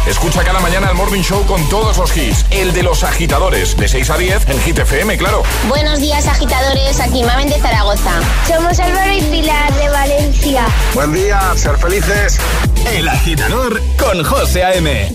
Escucha 0.07 0.43
cada 0.43 0.59
mañana 0.59 0.89
el 0.89 0.95
Morning 0.95 1.23
Show 1.23 1.43
con 1.47 1.67
todos 1.67 1.97
los 1.97 2.15
hits. 2.15 2.45
El 2.51 2.73
de 2.73 2.83
los 2.83 3.03
agitadores, 3.03 3.75
de 3.75 3.87
6 3.87 4.09
a 4.11 4.17
10 4.17 4.49
en 4.49 4.59
Hit 4.61 4.77
FM, 4.77 5.17
claro. 5.17 5.41
Buenos 5.67 5.99
días, 5.99 6.27
agitadores. 6.27 6.99
Aquí 6.99 7.23
Mamen 7.23 7.49
de 7.49 7.59
Zaragoza. 7.59 8.11
Somos 8.47 8.79
Álvaro 8.79 9.11
y 9.11 9.21
Pilar 9.23 9.73
de 9.73 9.89
Valencia. 9.89 10.67
Buen 10.93 11.11
día, 11.11 11.41
ser 11.55 11.77
felices. 11.77 12.37
El 12.93 13.07
agitador 13.07 13.81
con 13.97 14.23
José 14.23 14.63
A.M. 14.63 15.09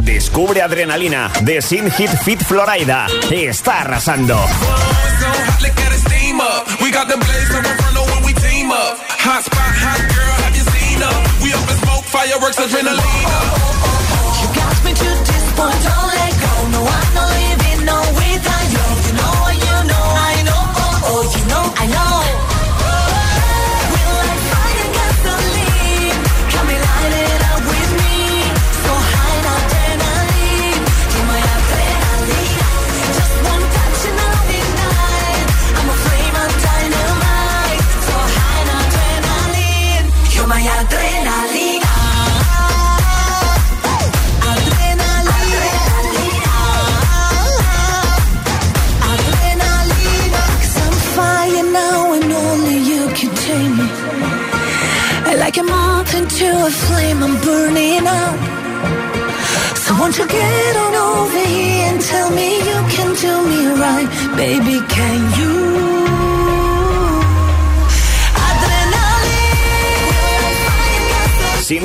Descubre 0.00 0.62
Adrenalina 0.62 1.30
de 1.42 1.62
Sin 1.62 1.90
Hit 1.90 2.10
Fit 2.24 2.42
Florida. 2.42 3.06
Está 3.30 3.82
arrasando. 3.82 4.38
We 6.80 6.90
got 6.90 7.08
them 7.08 7.20
blazing 7.20 7.62
from 7.62 7.76
front 7.76 8.10
when 8.10 8.24
we 8.24 8.32
team 8.34 8.70
up. 8.72 8.98
Hot 8.98 9.44
spot, 9.44 9.74
hot 9.78 10.00
girl, 10.10 10.34
have 10.42 10.56
you 10.56 10.64
seen 10.74 10.98
her? 10.98 11.14
We 11.42 11.52
up 11.52 11.70
in 11.70 11.76
smoke, 11.78 12.04
fireworks, 12.04 12.58
adrenaline. 12.58 12.98
You 14.42 14.48
got 14.58 14.84
me 14.84 14.92
to 14.92 15.08
this 15.22 15.46
point, 15.54 15.78
don't 15.86 16.08
let 16.10 16.32
go. 16.42 16.52
No, 16.74 16.80
I'm 16.82 17.14
not 17.14 17.31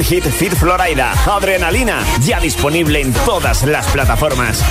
Hit 0.07 0.23
Fit 0.23 0.53
Florida. 0.55 1.11
Adrenalina. 1.25 2.01
Ya 2.21 2.39
disponible 2.39 3.01
en 3.01 3.11
todas 3.11 3.63
las 3.63 3.85
plataformas. 3.87 4.63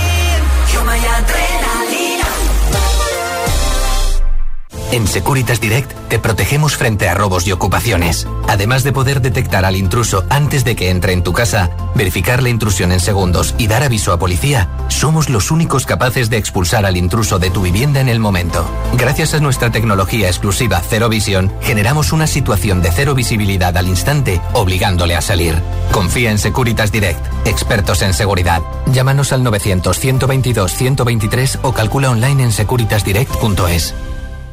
En 4.91 5.05
Securitas 5.05 5.61
Direct 5.61 5.91
te 6.09 6.17
protegemos 6.17 6.75
frente 6.75 7.07
a 7.07 7.13
robos 7.13 7.45
y 7.45 7.51
ocupaciones. 7.51 8.27
Además 8.47 8.83
de 8.83 8.93
poder 8.93 9.21
detectar 9.21 9.63
al 9.63 9.75
intruso 9.75 10.25
antes 10.29 10.63
de 10.63 10.75
que 10.75 10.89
entre 10.89 11.13
en 11.13 11.21
tu 11.21 11.33
casa, 11.33 11.69
verificar 11.97 12.41
la 12.41 12.49
intrusión 12.49 12.91
en 12.91 12.99
segundos 12.99 13.55
y 13.57 13.67
dar 13.67 13.83
aviso 13.83 14.13
a 14.13 14.19
policía, 14.19 14.69
somos 14.87 15.29
los 15.29 15.51
únicos 15.51 15.85
capaces 15.85 16.29
de 16.29 16.37
expulsar 16.37 16.85
al 16.85 16.95
intruso 16.95 17.39
de 17.39 17.49
tu 17.49 17.61
vivienda 17.61 17.99
en 17.99 18.07
el 18.07 18.19
momento. 18.19 18.65
Gracias 18.93 19.33
a 19.33 19.39
nuestra 19.39 19.71
tecnología 19.71 20.27
exclusiva 20.27 20.81
Cero 20.87 21.09
Visión, 21.09 21.51
generamos 21.61 22.13
una 22.13 22.27
situación 22.27 22.81
de 22.81 22.91
cero 22.91 23.15
visibilidad 23.15 23.75
al 23.75 23.87
instante, 23.87 24.41
obligándole 24.53 25.15
a 25.15 25.21
salir. 25.21 25.61
Confía 25.91 26.31
en 26.31 26.37
Securitas 26.37 26.91
Direct, 26.91 27.19
expertos 27.45 28.01
en 28.01 28.13
seguridad. 28.13 28.61
Llámanos 28.87 29.33
al 29.33 29.43
900 29.43 29.99
122 29.99 30.73
123 30.73 31.59
o 31.63 31.73
calcula 31.73 32.11
online 32.11 32.43
en 32.43 32.51
securitasdirect.es. 32.51 33.93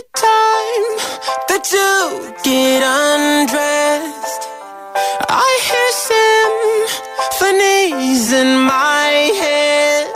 Every 0.00 0.12
time 0.16 0.86
that 1.50 1.64
you 1.76 1.92
get 2.42 2.80
undressed, 2.80 4.42
I 5.28 5.50
hear 5.68 5.90
symphonies 7.36 8.32
in 8.32 8.50
my 8.64 9.10
head. 9.42 10.06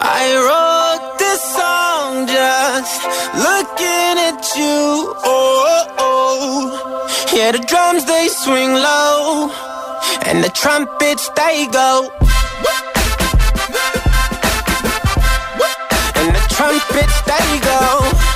I 0.00 0.36
wrote 0.46 1.18
this 1.18 1.42
song 1.58 2.26
just 2.28 3.02
looking 3.34 4.14
at 4.30 4.54
you. 4.54 5.14
Oh, 5.24 5.86
oh. 5.98 7.08
yeah, 7.34 7.50
the 7.50 7.58
drums 7.66 8.04
they 8.04 8.28
swing 8.28 8.74
low, 8.74 9.50
and 10.22 10.44
the 10.44 10.50
trumpets 10.50 11.28
they 11.30 11.66
go. 11.72 12.10
And 16.14 16.34
the 16.36 16.46
trumpets 16.54 17.22
they 17.22 17.58
go. 17.60 18.35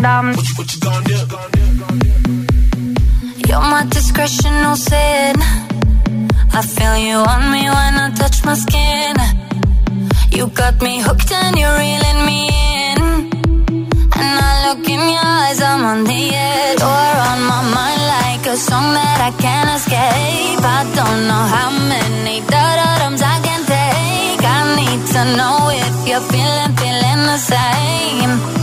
You're 0.00 0.08
my 3.60 3.84
discretional 3.84 4.74
sin. 4.74 5.36
I 6.58 6.62
feel 6.62 6.96
you 6.96 7.16
on 7.16 7.52
me 7.52 7.68
when 7.68 7.94
I 8.04 8.10
touch 8.16 8.42
my 8.42 8.54
skin. 8.54 9.14
You 10.30 10.46
got 10.46 10.80
me 10.80 11.02
hooked 11.02 11.30
and 11.30 11.58
you're 11.58 11.76
reeling 11.76 12.24
me 12.24 12.48
in. 12.48 12.98
And 14.16 14.34
I 14.48 14.72
look 14.72 14.88
in 14.88 15.00
your 15.00 15.20
eyes, 15.22 15.60
I'm 15.60 15.84
on 15.84 16.04
the 16.04 16.22
edge. 16.32 16.80
You're 16.80 17.20
on 17.30 17.40
my 17.52 17.60
mind 17.76 18.02
like 18.16 18.46
a 18.54 18.56
song 18.56 18.94
that 18.96 19.20
I 19.20 19.32
can't 19.36 19.70
escape. 19.76 20.64
I 20.64 20.82
don't 20.96 21.20
know 21.28 21.44
how 21.56 21.70
many 21.92 22.40
da-da-dums 22.48 23.20
I 23.20 23.36
can 23.44 23.62
take. 23.68 24.40
I 24.56 24.60
need 24.80 25.02
to 25.12 25.22
know 25.36 25.68
if 25.68 26.08
you're 26.08 26.24
feeling, 26.32 26.72
feeling 26.80 27.22
the 27.28 27.36
same. 27.36 28.59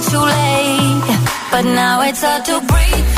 Too 0.00 0.16
late? 0.16 1.02
But 1.50 1.64
now 1.64 2.02
it's 2.02 2.22
hard 2.22 2.44
to 2.44 2.60
breathe. 2.60 3.17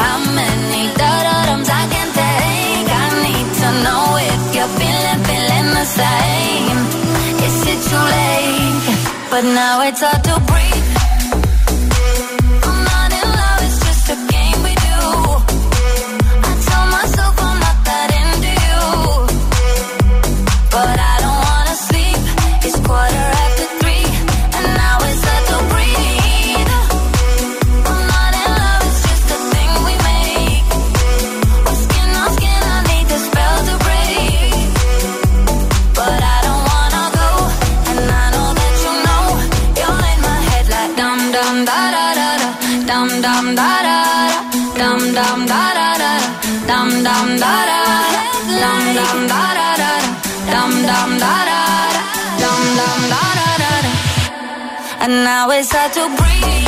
how 0.00 0.18
many 0.34 0.82
I 1.68 1.84
can 1.94 2.08
take. 2.20 2.88
I 3.04 3.06
need 3.26 3.48
to 3.60 3.68
know 3.84 4.04
if 4.32 4.42
you're 4.54 4.72
feeling, 4.80 5.20
feeling 5.28 5.68
the 5.78 5.86
same. 6.00 6.78
Is 7.46 7.56
it 7.72 7.80
too 7.90 8.04
late? 8.16 9.30
But 9.30 9.44
now 9.44 9.82
it's 9.82 10.00
hard 10.00 10.22
to 10.24 10.36
breathe. 10.50 11.01
now 55.32 55.48
it's 55.48 55.72
hard 55.72 55.90
to 55.94 56.04
breathe. 56.18 56.61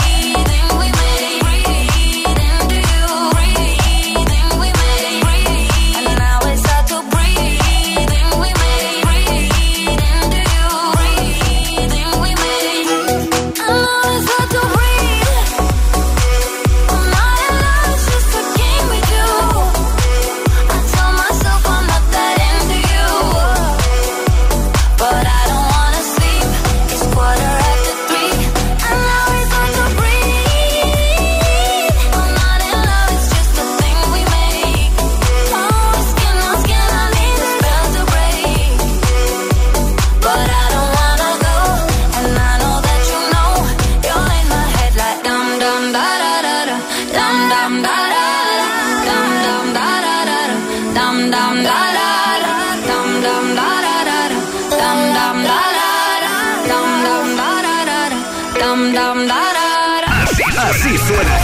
da 58.77 59.15
da 59.15 59.25
da. 59.25 60.23
Así, 60.23 60.43
así 60.59 60.99
suena 61.07 61.39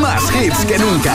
Más 0.00 0.22
hits 0.34 0.64
que 0.64 0.78
nunca. 0.78 1.14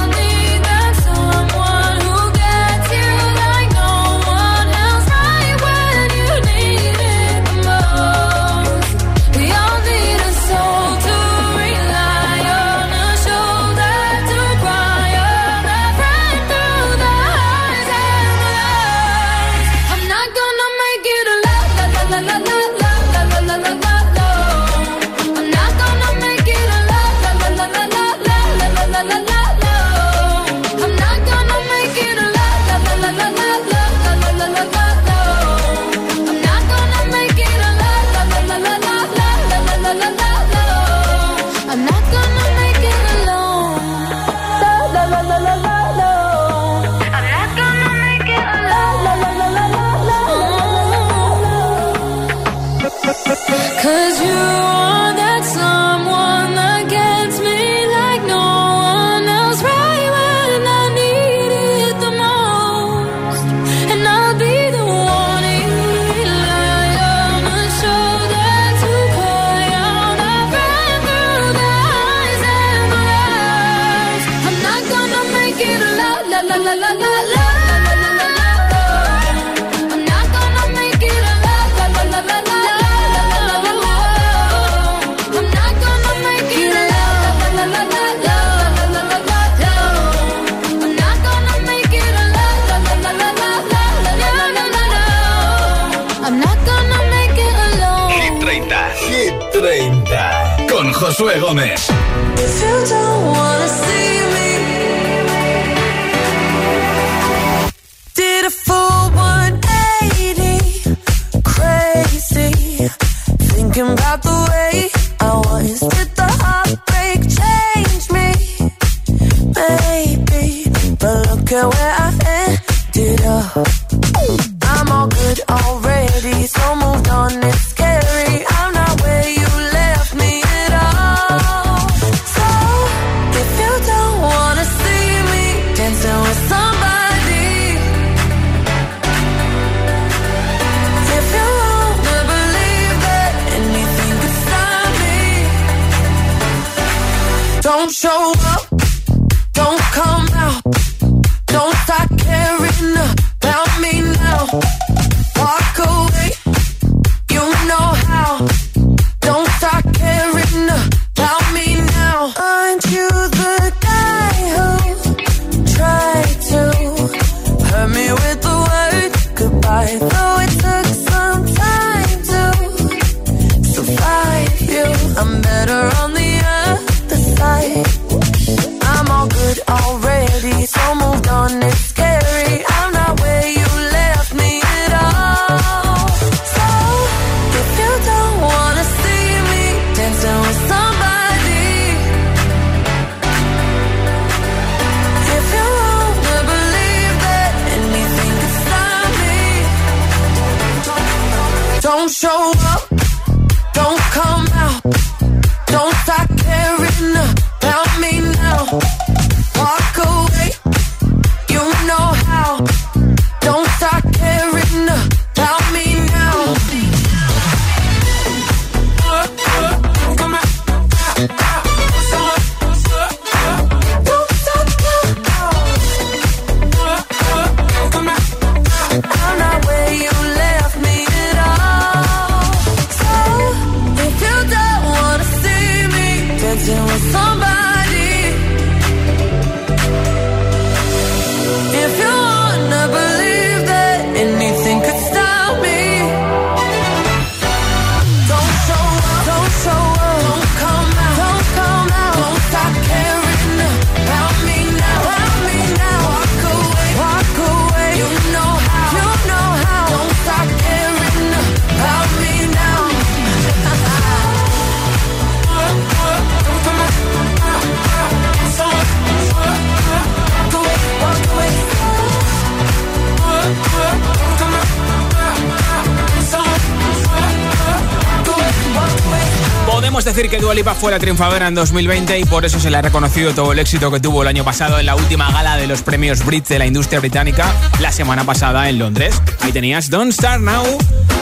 Decir 280.61 280.65
que 280.65 280.71
Dua 280.71 280.73
Lipa 280.73 280.73
fue 280.75 280.91
la 280.91 280.99
triunfadora 280.99 281.47
en 281.47 281.55
2020 281.55 282.19
y 282.19 282.25
por 282.25 282.45
eso 282.45 282.59
se 282.59 282.69
le 282.69 282.77
ha 282.77 282.81
reconocido 282.81 283.33
todo 283.33 283.51
el 283.51 283.59
éxito 283.59 283.91
que 283.91 283.99
tuvo 283.99 284.21
el 284.21 284.27
año 284.27 284.43
pasado 284.43 284.79
en 284.79 284.85
la 284.85 284.95
última 284.95 285.31
gala 285.31 285.57
de 285.57 285.67
los 285.67 285.81
premios 285.81 286.23
Brit 286.25 286.47
de 286.47 286.59
la 286.59 286.65
industria 286.65 286.99
británica 286.99 287.51
la 287.79 287.91
semana 287.91 288.23
pasada 288.23 288.69
en 288.69 288.79
Londres. 288.79 289.21
Ahí 289.41 289.51
tenías 289.51 289.89
Don't 289.89 290.13
Start 290.13 290.41
Now, 290.41 290.63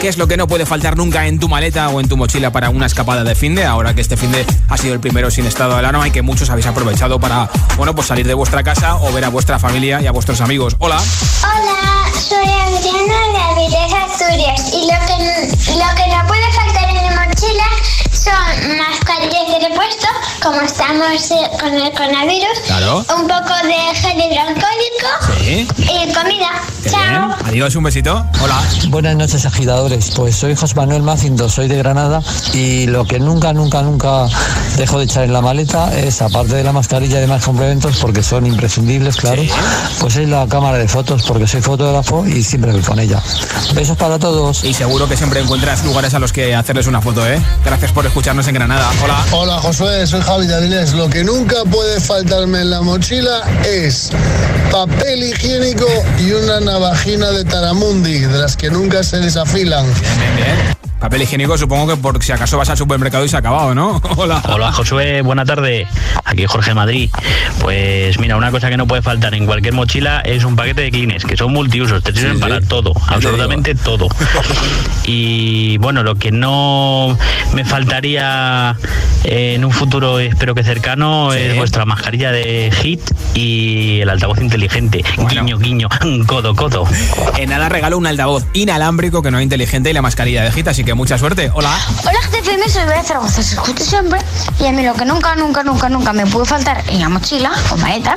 que 0.00 0.08
es 0.08 0.18
lo 0.18 0.26
que 0.28 0.36
no 0.36 0.46
puede 0.46 0.66
faltar 0.66 0.96
nunca 0.96 1.26
en 1.26 1.38
tu 1.38 1.48
maleta 1.48 1.88
o 1.88 2.00
en 2.00 2.08
tu 2.08 2.16
mochila 2.16 2.50
para 2.52 2.70
una 2.70 2.86
escapada 2.86 3.24
de 3.24 3.34
fin 3.34 3.54
de, 3.54 3.64
ahora 3.64 3.94
que 3.94 4.00
este 4.00 4.16
fin 4.16 4.30
de 4.32 4.44
ha 4.68 4.76
sido 4.76 4.94
el 4.94 5.00
primero 5.00 5.30
sin 5.30 5.46
estado 5.46 5.72
de 5.72 5.78
alarma 5.78 6.06
y 6.08 6.10
que 6.10 6.22
muchos 6.22 6.50
habéis 6.50 6.66
aprovechado 6.66 7.18
para, 7.18 7.48
bueno, 7.76 7.94
pues 7.94 8.08
salir 8.08 8.26
de 8.26 8.34
vuestra 8.34 8.62
casa 8.62 8.96
o 8.96 9.12
ver 9.12 9.24
a 9.24 9.28
vuestra 9.28 9.58
familia 9.58 10.00
y 10.02 10.06
a 10.06 10.12
vuestros 10.12 10.40
amigos. 10.40 10.76
Hola. 10.78 11.00
Hola, 11.42 12.10
soy 12.12 12.38
Adriana 12.38 13.20
de 13.32 13.62
Avilés 13.62 13.92
Asturias 13.94 14.72
y 14.72 14.86
lo 14.86 14.98
que, 15.06 15.76
lo 15.76 15.94
que 15.96 16.16
no 16.16 16.26
puede 16.26 16.52
faltar 16.52 16.88
en 16.88 16.94
mi 16.94 17.16
mochila 17.16 17.64
son 18.22 18.76
mascarillas 18.76 19.48
de 19.48 19.68
repuesto, 19.68 20.06
como 20.42 20.60
estamos 20.60 21.30
eh, 21.30 21.50
con 21.58 21.72
el 21.74 21.90
coronavirus, 21.92 22.58
Claro. 22.66 22.98
un 23.16 23.22
poco 23.26 23.54
de 23.64 23.94
gel 23.94 24.18
hidroalcohólico 24.18 25.38
Sí. 25.42 25.68
y 25.78 26.12
comida. 26.12 26.50
Qué 26.82 26.90
Chao. 26.90 27.00
bien. 27.00 27.46
Adiós, 27.46 27.74
un 27.76 27.84
besito. 27.84 28.24
Hola. 28.42 28.60
Buenas 28.88 29.16
noches, 29.16 29.44
agitadores. 29.46 30.10
Pues 30.14 30.36
soy 30.36 30.54
José 30.54 30.74
Manuel 30.74 31.02
Macindo, 31.02 31.48
soy 31.48 31.68
de 31.68 31.76
Granada 31.78 32.22
y 32.52 32.86
lo 32.86 33.04
que 33.06 33.18
nunca, 33.18 33.52
nunca, 33.52 33.82
nunca 33.82 34.26
dejo 34.76 34.98
de 34.98 35.04
echar 35.04 35.24
en 35.24 35.32
la 35.32 35.40
maleta 35.40 35.94
es, 35.98 36.20
aparte 36.22 36.54
de 36.56 36.64
la 36.64 36.72
mascarilla 36.72 37.18
y 37.18 37.20
demás 37.22 37.44
complementos, 37.44 37.96
porque 38.00 38.22
son 38.22 38.46
imprescindibles, 38.46 39.16
claro, 39.16 39.42
pues 39.98 40.16
es 40.16 40.28
la 40.28 40.46
cámara 40.46 40.78
de 40.78 40.88
fotos, 40.88 41.22
porque 41.26 41.46
soy 41.46 41.60
fotógrafo 41.62 42.26
y 42.26 42.42
siempre 42.42 42.72
voy 42.72 42.82
con 42.82 42.98
ella. 42.98 43.22
Besos 43.74 43.96
para 43.96 44.18
todos. 44.18 44.64
Y 44.64 44.72
seguro 44.74 45.08
que 45.08 45.16
siempre 45.16 45.40
encuentras 45.40 45.84
lugares 45.84 46.14
a 46.14 46.18
los 46.18 46.32
que 46.32 46.54
hacerles 46.54 46.86
una 46.86 47.00
foto, 47.00 47.26
¿eh? 47.26 47.40
Gracias 47.64 47.92
por 47.92 48.06
escucharnos 48.10 48.48
en 48.48 48.54
Granada. 48.54 48.90
Hola. 49.04 49.24
Hola 49.30 49.58
Josué, 49.58 50.04
soy 50.04 50.20
Javi 50.20 50.48
de 50.48 50.56
Avilés. 50.56 50.94
Lo 50.94 51.08
que 51.08 51.22
nunca 51.22 51.62
puede 51.70 52.00
faltarme 52.00 52.60
en 52.60 52.70
la 52.70 52.82
mochila 52.82 53.40
es 53.64 54.10
papel 54.72 55.22
higiénico 55.22 55.86
y 56.18 56.32
una 56.32 56.58
navajina 56.58 57.30
de 57.30 57.44
Taramundi, 57.44 58.18
de 58.18 58.38
las 58.38 58.56
que 58.56 58.68
nunca 58.68 59.04
se 59.04 59.18
desafilan. 59.18 59.86
Bien, 59.86 60.36
bien. 60.36 60.79
Papel 61.00 61.22
higiénico, 61.22 61.56
supongo 61.56 61.86
que 61.86 61.96
por 61.96 62.22
si 62.22 62.30
acaso 62.30 62.58
vas 62.58 62.68
al 62.68 62.76
supermercado 62.76 63.24
y 63.24 63.28
se 63.28 63.36
ha 63.36 63.38
acabado, 63.38 63.74
¿no? 63.74 64.02
Hola. 64.16 64.42
Hola 64.46 64.70
Josué, 64.70 65.22
buena 65.22 65.46
tarde. 65.46 65.86
Aquí 66.26 66.44
Jorge 66.44 66.74
Madrid. 66.74 67.10
Pues 67.60 68.18
mira, 68.18 68.36
una 68.36 68.50
cosa 68.50 68.68
que 68.68 68.76
no 68.76 68.86
puede 68.86 69.00
faltar 69.00 69.34
en 69.34 69.46
cualquier 69.46 69.72
mochila 69.72 70.20
es 70.20 70.44
un 70.44 70.56
paquete 70.56 70.82
de 70.82 70.90
Kleenex, 70.90 71.24
que 71.24 71.38
son 71.38 71.54
multiusos, 71.54 72.02
te 72.02 72.12
sirven 72.12 72.34
sí. 72.34 72.40
para 72.40 72.60
todo, 72.60 72.92
absolutamente 73.08 73.74
todo. 73.74 74.08
Y 75.12 75.78
bueno, 75.78 76.04
lo 76.04 76.14
que 76.16 76.30
no 76.30 77.18
me 77.52 77.64
faltaría 77.64 78.76
en 79.24 79.64
un 79.64 79.72
futuro, 79.72 80.20
espero 80.20 80.54
que 80.54 80.62
cercano, 80.62 81.32
es 81.32 81.56
vuestra 81.56 81.84
mascarilla 81.84 82.30
de 82.30 82.72
HIT 82.82 83.00
y 83.34 84.00
el 84.02 84.08
altavoz 84.08 84.40
inteligente. 84.40 85.02
Guiño, 85.28 85.58
guiño, 85.58 85.88
codo, 86.26 86.54
codo. 86.54 86.84
En 87.38 87.50
nada 87.50 87.68
regalo 87.68 87.98
un 87.98 88.06
altavoz 88.06 88.46
inalámbrico 88.52 89.20
que 89.22 89.32
no 89.32 89.38
es 89.38 89.42
inteligente 89.42 89.90
y 89.90 89.94
la 89.94 90.02
mascarilla 90.02 90.44
de 90.44 90.52
gita, 90.52 90.70
así 90.70 90.84
que 90.84 90.89
mucha 90.94 91.18
suerte. 91.18 91.50
Hola. 91.54 91.78
Hola 92.02 92.18
GTFM, 92.30 92.68
soy 92.68 92.84
Bea 92.86 93.02
Zaragoza, 93.02 93.40
os 93.40 93.52
escucho 93.52 93.84
siempre 93.84 94.20
y 94.58 94.66
a 94.66 94.72
mí 94.72 94.82
lo 94.82 94.94
que 94.94 95.04
nunca, 95.04 95.34
nunca, 95.34 95.62
nunca, 95.62 95.88
nunca 95.88 96.12
me 96.12 96.26
puede 96.26 96.46
faltar 96.46 96.82
en 96.88 97.00
la 97.00 97.08
mochila 97.08 97.52
o 97.70 97.76
maleta 97.76 98.16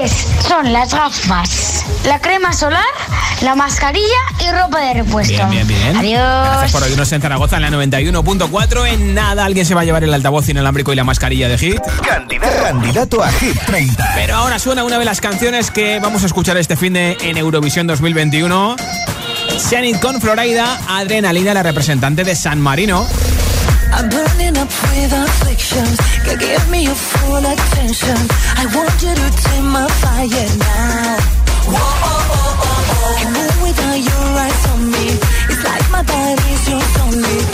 es, 0.00 0.26
son 0.48 0.72
las 0.72 0.94
gafas, 0.94 1.84
la 2.04 2.18
crema 2.20 2.52
solar, 2.52 2.84
la 3.42 3.54
mascarilla 3.54 4.06
y 4.40 4.50
ropa 4.50 4.80
de 4.80 4.94
repuesto. 4.94 5.46
Bien, 5.48 5.66
bien, 5.66 5.80
bien. 5.82 5.96
Adiós. 5.96 6.20
Gracias 6.20 6.72
por 6.72 6.82
oírnos 6.82 7.12
en 7.12 7.20
Zaragoza 7.20 7.56
en 7.56 7.62
la 7.62 7.70
91.4. 7.70 8.86
En 8.88 9.14
nada, 9.14 9.44
alguien 9.44 9.66
se 9.66 9.74
va 9.74 9.82
a 9.82 9.84
llevar 9.84 10.04
el 10.04 10.14
altavoz 10.14 10.48
inalámbrico 10.48 10.92
y 10.92 10.96
la 10.96 11.04
mascarilla 11.04 11.48
de 11.48 11.58
Hit. 11.58 11.80
Candidato, 12.06 12.62
candidato 12.62 13.22
a 13.22 13.32
Hit 13.32 13.58
30. 13.66 14.12
Pero 14.14 14.36
ahora 14.36 14.58
suena 14.58 14.84
una 14.84 14.98
de 14.98 15.04
las 15.04 15.20
canciones 15.20 15.70
que 15.70 16.00
vamos 16.00 16.22
a 16.22 16.26
escuchar 16.26 16.56
este 16.56 16.76
fin 16.76 16.94
de 16.94 17.16
en 17.20 17.36
Eurovisión 17.36 17.86
2021. 17.86 18.76
Shanit 19.58 19.98
con 20.00 20.20
Florida, 20.20 20.78
Adrenalina, 20.88 21.54
la 21.54 21.62
representante 21.62 22.24
de 22.24 22.34
San 22.34 22.60
Marino. 22.60 23.06
I'm 23.94 24.08
burning 24.08 24.56
up 24.56 24.68
with 24.68 25.12
afflictions. 25.12 25.98
Can 26.24 26.38
give 26.38 26.68
me 26.70 26.84
your 26.84 26.94
full 26.94 27.44
attention. 27.44 28.16
I 28.56 28.66
want 28.74 29.02
you 29.02 29.14
to 29.14 29.30
take 29.42 29.62
my 29.62 29.86
fire 30.00 30.48
now. 30.58 31.16
Whoa, 31.66 31.78
oh, 31.78 32.30
oh, 32.32 32.60
oh, 32.62 32.92
oh. 32.94 33.20
And 33.20 33.32
move 33.32 33.62
without 33.62 33.98
your 33.98 34.38
eyes 34.44 34.66
on 34.72 34.90
me. 34.90 35.06
It's 35.50 35.62
like 35.62 35.90
my 35.90 36.02
body's 36.02 36.68
yours 36.68 36.96
only. 37.04 37.51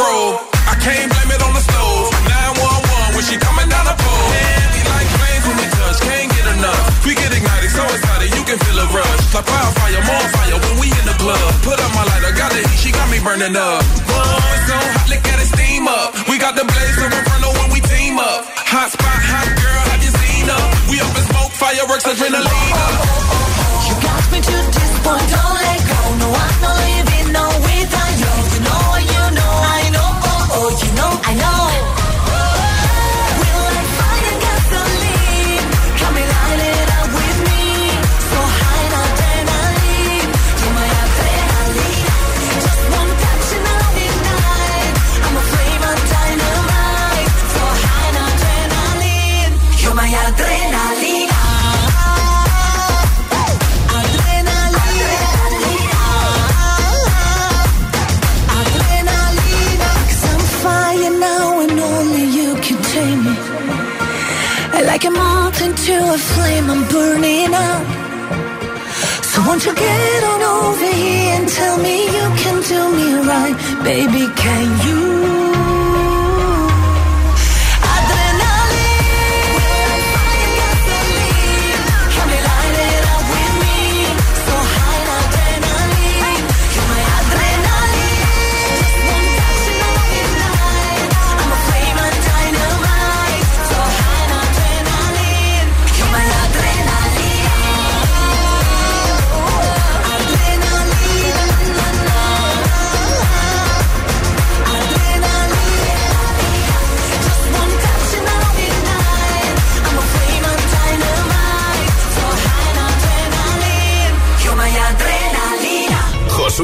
Roll. 0.00 0.40
I 0.64 0.74
can't 0.80 1.08
blame 1.12 1.30
it 1.36 1.42
on 1.44 1.52
the 1.52 1.64
stove. 1.64 2.08
911 2.24 3.14
when 3.14 3.24
she 3.28 3.36
coming 3.36 3.68
down 3.68 3.84
the 3.84 3.96
pole. 3.96 4.30
Heavy 4.32 4.82
like 4.88 5.08
flames 5.18 5.44
when 5.44 5.56
we 5.60 5.66
touch, 5.68 5.98
can't 6.00 6.28
get 6.32 6.46
enough. 6.56 6.84
We 7.04 7.12
get 7.12 7.30
ignited, 7.36 7.70
so 7.70 7.84
excited, 7.84 8.28
you 8.32 8.42
can 8.48 8.58
feel 8.64 8.78
a 8.80 8.86
rush. 8.88 9.22
Like 9.36 9.48
wildfire, 9.48 10.02
more 10.08 10.26
fire 10.32 10.58
when 10.64 10.74
we 10.80 10.88
in 10.88 11.04
the 11.04 11.16
club. 11.20 11.48
Put 11.66 11.76
up 11.76 11.90
my 11.92 12.04
lighter, 12.08 12.32
got 12.32 12.50
the 12.54 12.62
heat, 12.64 12.80
she 12.80 12.90
got 12.92 13.08
me 13.12 13.18
burning 13.20 13.56
up. 13.56 13.82
Oh, 14.08 14.54
it's 14.56 14.66
so 14.70 14.76
hot, 14.78 15.06
look 15.12 15.24
at 15.26 15.38
it 15.42 15.48
steam 15.52 15.84
up. 15.88 16.08
We 16.30 16.40
got 16.40 16.54
the 16.56 16.64
blaze 16.64 16.96
so 16.96 17.04
inferno 17.04 17.48
when 17.60 17.68
we 17.74 17.80
team 17.84 18.16
up. 18.16 18.48
Hot 18.72 18.88
spot, 18.88 19.20
hot 19.20 19.48
girl, 19.58 19.82
have 19.92 20.00
you 20.00 20.12
seen 20.14 20.46
her? 20.48 20.64
We 20.88 20.96
up 21.02 21.12
in 21.12 21.24
smoke, 21.28 21.52
fireworks, 21.60 22.06
adrenaline 22.08 22.72
up. 22.86 22.94
You 23.84 23.94
got 24.00 24.22
me 24.32 24.38
to 24.38 24.56
this 24.70 24.92
point, 25.04 25.26
don't 25.28 25.54
let 25.60 25.69
Moth 65.16 65.60
into 65.62 65.96
a 66.16 66.18
flame, 66.18 66.70
I'm 66.70 66.82
burning 66.88 67.52
up. 67.68 67.84
So 69.30 69.42
won't 69.46 69.64
you 69.66 69.74
get 69.74 70.24
on 70.32 70.42
over 70.42 70.92
here 71.02 71.34
and 71.36 71.48
tell 71.48 71.76
me 71.78 71.94
you 72.16 72.26
can 72.42 72.56
do 72.72 72.80
me 72.98 73.08
right, 73.30 73.56
baby? 73.84 74.24
Can 74.36 74.66
you? 74.86 75.39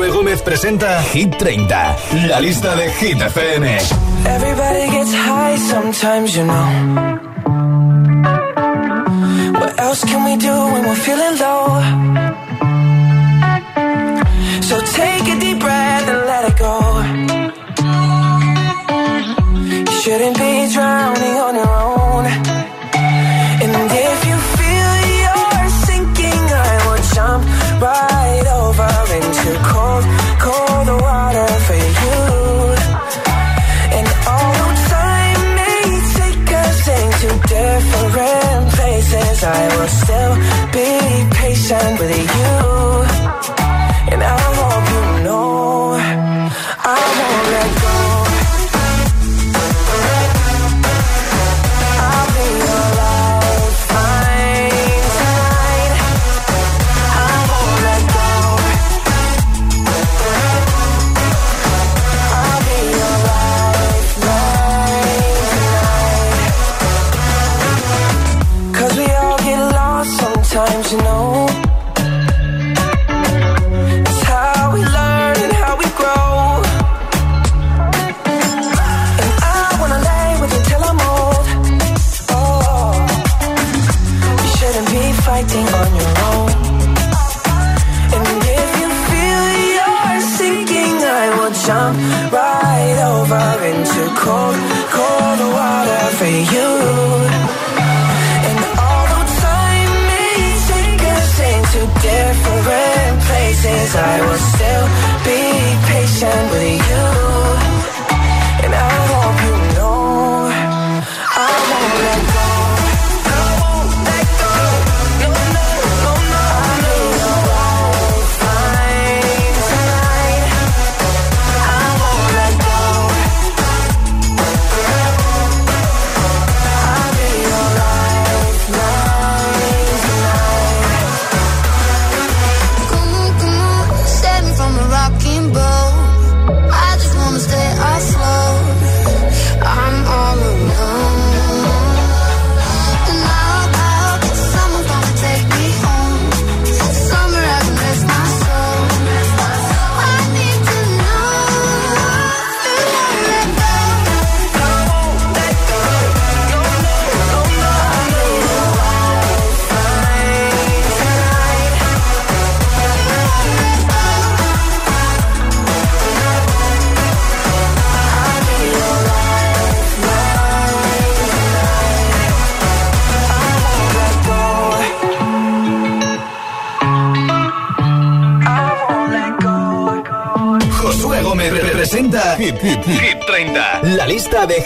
Gómez 0.05 0.43
presenta 0.43 1.03
Hit 1.13 1.37
30, 1.39 1.97
la 2.29 2.39
lista 2.41 2.77
de 2.77 2.91
Hit 2.91 3.21
FM. 3.21 3.65
Everybody 4.27 4.91
gets 4.91 5.15
high 5.15 5.57
sometimes, 5.57 6.37
you 6.37 6.45
know. 6.45 6.67
What 9.59 9.81
else 9.81 10.05
can 10.05 10.25
we 10.25 10.37
do 10.37 10.53
when 10.53 10.85
we're 10.85 10.95
feeling 10.95 11.39
low? 11.39 11.81
So 14.63 14.81
take 14.81 15.29
a 15.35 15.39
deep 15.41 15.59
breath 15.61 16.09
and 16.09 16.27
let 16.27 16.45
it 16.51 16.59
go. 16.59 16.77
You 19.91 20.01
shouldn't 20.03 20.37
be 20.39 20.69
drowning 20.75 21.16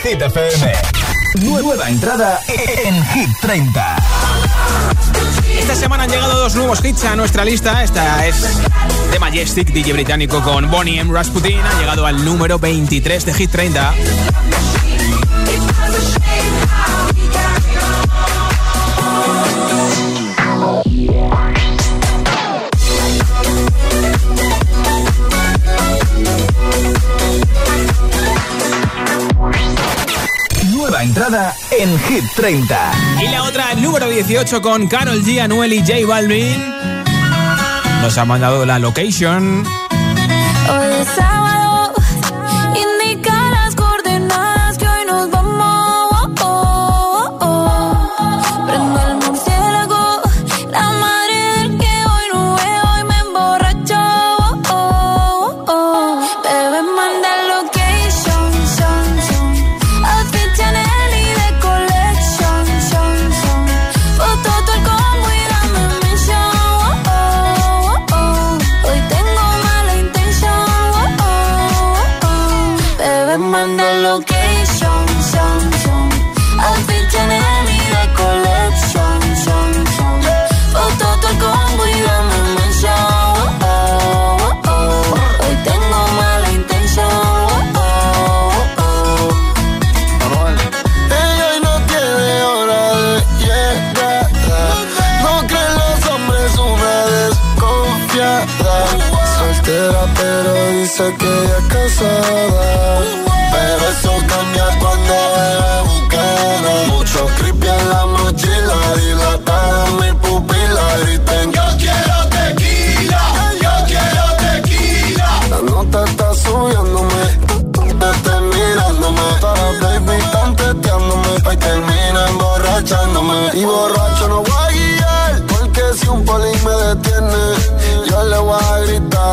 Hit 0.02 0.22
FM. 0.22 0.72
Nueva 1.42 1.88
entrada 1.88 2.40
en 2.48 3.04
Hit 3.08 3.28
30. 3.42 3.96
Esta 5.58 5.74
semana 5.74 6.04
han 6.04 6.10
llegado 6.10 6.38
dos 6.38 6.54
nuevos 6.54 6.82
hits 6.82 7.04
a 7.04 7.16
nuestra 7.16 7.44
lista. 7.44 7.82
Esta 7.82 8.26
es 8.26 8.60
The 9.10 9.18
Majestic, 9.18 9.72
DJ 9.72 9.92
británico 9.92 10.42
con 10.42 10.70
Bonnie 10.70 10.98
M. 11.00 11.12
Rasputin. 11.12 11.60
Ha 11.60 11.80
llegado 11.80 12.06
al 12.06 12.24
número 12.24 12.58
23 12.58 13.26
de 13.26 13.34
Hit 13.34 13.50
30. 13.50 13.94
En 31.80 31.98
Hit 32.00 32.24
30. 32.36 32.92
Y 33.22 33.28
la 33.28 33.42
otra, 33.44 33.74
número 33.74 34.06
18 34.06 34.60
con 34.60 34.86
Carol 34.86 35.22
G, 35.22 35.40
Anuel 35.40 35.72
y 35.72 35.78
J 35.78 36.06
Balvin. 36.06 36.74
Nos 38.02 38.18
ha 38.18 38.24
mandado 38.26 38.66
la 38.66 38.78
location. 38.78 39.64
Y 39.64 41.49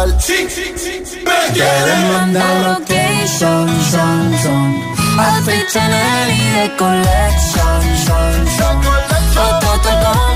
gritar. 0.07 0.21
Sí, 0.21 0.47
sí, 0.49 0.73
sí, 1.05 1.23
me 1.23 1.53
quieren 1.53 2.13
mandar 2.13 2.79
location, 2.79 3.67
son, 3.91 4.37
son. 4.41 4.87
Collection, 6.77 7.81
son, 8.05 8.47
son. 8.57 8.83
Foto 9.33 10.26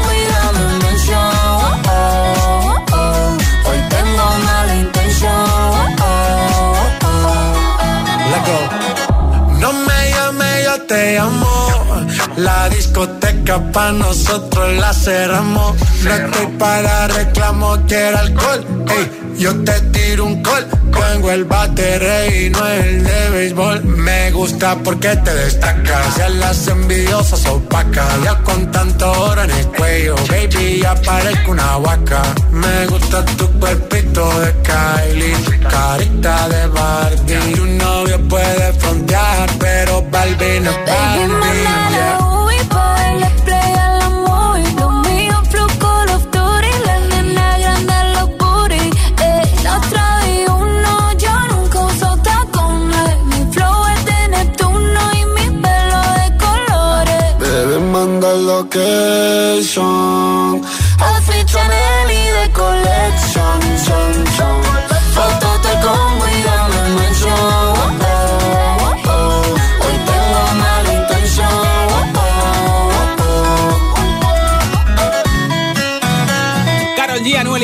te 10.92 11.18
amo. 11.18 12.06
La 12.36 12.68
discoteca 12.70 13.72
pa' 13.72 13.92
nosotros 13.94 14.78
la 14.78 14.94
cerramos. 14.94 15.76
No 16.04 16.14
estoy 16.14 16.48
para 16.58 17.08
reclamo, 17.08 17.78
quiero 17.88 18.18
alcohol. 18.18 18.66
Ey, 18.90 19.06
yo 19.38 19.52
te 19.64 19.80
tiro 19.94 20.26
un 20.26 20.42
call. 20.44 20.81
Tengo 21.12 21.30
el 21.30 21.44
bate 21.44 22.46
y 22.46 22.50
no 22.52 22.66
el 22.66 23.04
de 23.04 23.30
béisbol. 23.32 23.84
Me 23.84 24.32
gusta 24.32 24.78
porque 24.78 25.10
te 25.18 25.34
destacas. 25.34 26.16
Ya 26.16 26.30
las 26.30 26.66
envidiosas 26.70 27.46
opacas. 27.48 28.24
Ya 28.24 28.38
con 28.44 28.72
tanto 28.72 29.12
oro 29.12 29.44
en 29.44 29.52
el 29.52 29.68
cuello, 29.68 30.16
baby, 30.30 30.80
ya 30.82 30.96
parezco 30.96 31.52
una 31.52 31.78
vaca. 31.80 32.22
Me 32.52 32.88
gusta 32.88 33.26
tu 33.26 33.46
cuerpito 33.60 34.24
de 34.40 34.56
Kylie, 34.64 35.36
carita 35.70 36.48
de 36.48 36.68
Barbie. 36.68 37.56
Tu 37.56 37.66
novio 37.66 38.18
puede 38.30 38.72
frontear, 38.80 39.50
pero 39.60 40.02
Barbie 40.10 40.62
no 40.62 40.72
es 40.72 40.78
Barbie. 40.88 41.62
location. 41.92 42.31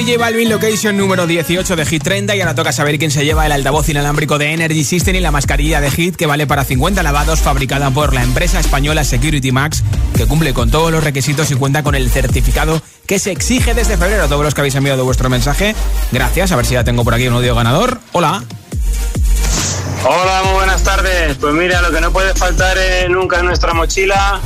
J 0.08 0.18
Balvin, 0.18 0.48
location 0.48 0.96
número 0.96 1.28
18 1.28 1.76
de 1.76 1.86
Hit 1.86 2.02
30 2.02 2.34
y 2.34 2.40
ahora 2.40 2.56
toca 2.56 2.72
saber 2.72 2.98
quién 2.98 3.12
se 3.12 3.26
lleva 3.26 3.46
el 3.46 3.52
altavoz 3.52 3.90
inalámbrico 3.90 4.38
de 4.38 4.54
Energy 4.54 4.86
System 4.86 5.18
y 5.18 5.20
la 5.20 5.32
mascarilla 5.32 5.82
de 5.82 5.92
Hit 5.92 6.16
que 6.16 6.26
vale 6.26 6.48
para 6.48 6.64
50 6.64 7.04
lavados 7.04 7.42
fabricada 7.42 7.92
por 7.92 8.14
la 8.14 8.24
empresa 8.24 8.62
española 8.62 9.04
Security 9.04 9.52
Max 9.52 9.84
que 10.16 10.26
cumple 10.26 10.54
con 10.54 10.72
todos 10.72 10.94
los 10.94 11.04
requisitos 11.04 11.52
y 11.52 11.56
cuenta 11.56 11.84
con 11.84 11.94
el 11.94 12.10
certificado 12.10 12.82
que 13.06 13.20
se 13.20 13.32
exige 13.32 13.74
desde 13.74 13.98
febrero. 13.98 14.24
A 14.24 14.28
todos 14.30 14.46
los 14.46 14.54
que 14.54 14.62
habéis 14.62 14.76
enviado 14.76 15.04
vuestro 15.04 15.30
mensaje, 15.30 15.76
gracias. 16.14 16.54
A 16.54 16.56
ver 16.56 16.66
si 16.66 16.76
ya 16.76 16.86
tengo 16.86 17.04
por 17.04 17.14
aquí 17.14 17.28
un 17.28 17.34
audio 17.34 17.54
ganador. 17.54 18.00
Hola. 18.14 18.46
Hola, 20.06 20.42
muy 20.46 20.54
buenas 20.54 20.84
tardes. 20.84 21.36
Pues 21.36 21.54
mira, 21.54 21.82
lo 21.82 21.92
que 21.92 22.00
no 22.00 22.14
puede 22.14 22.34
faltar 22.34 22.78
nunca 23.10 23.40
en 23.40 23.48
nuestra 23.48 23.74
mochila 23.74 24.40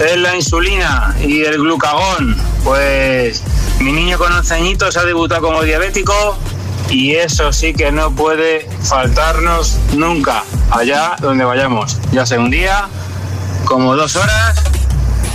es 0.00 0.16
la 0.16 0.34
insulina 0.34 1.14
y 1.20 1.42
el 1.42 1.58
glucagón. 1.58 2.36
Pues 2.64 3.42
mi 3.80 3.92
niño 3.92 4.18
con 4.18 4.32
11 4.32 4.54
añitos 4.54 4.96
ha 4.96 5.04
debutado 5.04 5.42
como 5.42 5.62
diabético 5.62 6.36
y 6.88 7.14
eso 7.14 7.52
sí 7.52 7.72
que 7.72 7.92
no 7.92 8.10
puede 8.10 8.68
faltarnos 8.82 9.78
nunca, 9.94 10.44
allá 10.70 11.16
donde 11.20 11.44
vayamos, 11.44 11.98
ya 12.12 12.26
sea 12.26 12.40
un 12.40 12.50
día, 12.50 12.88
como 13.64 13.94
dos 13.94 14.16
horas 14.16 14.60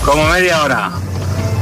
como 0.04 0.24
media 0.26 0.62
hora. 0.64 0.92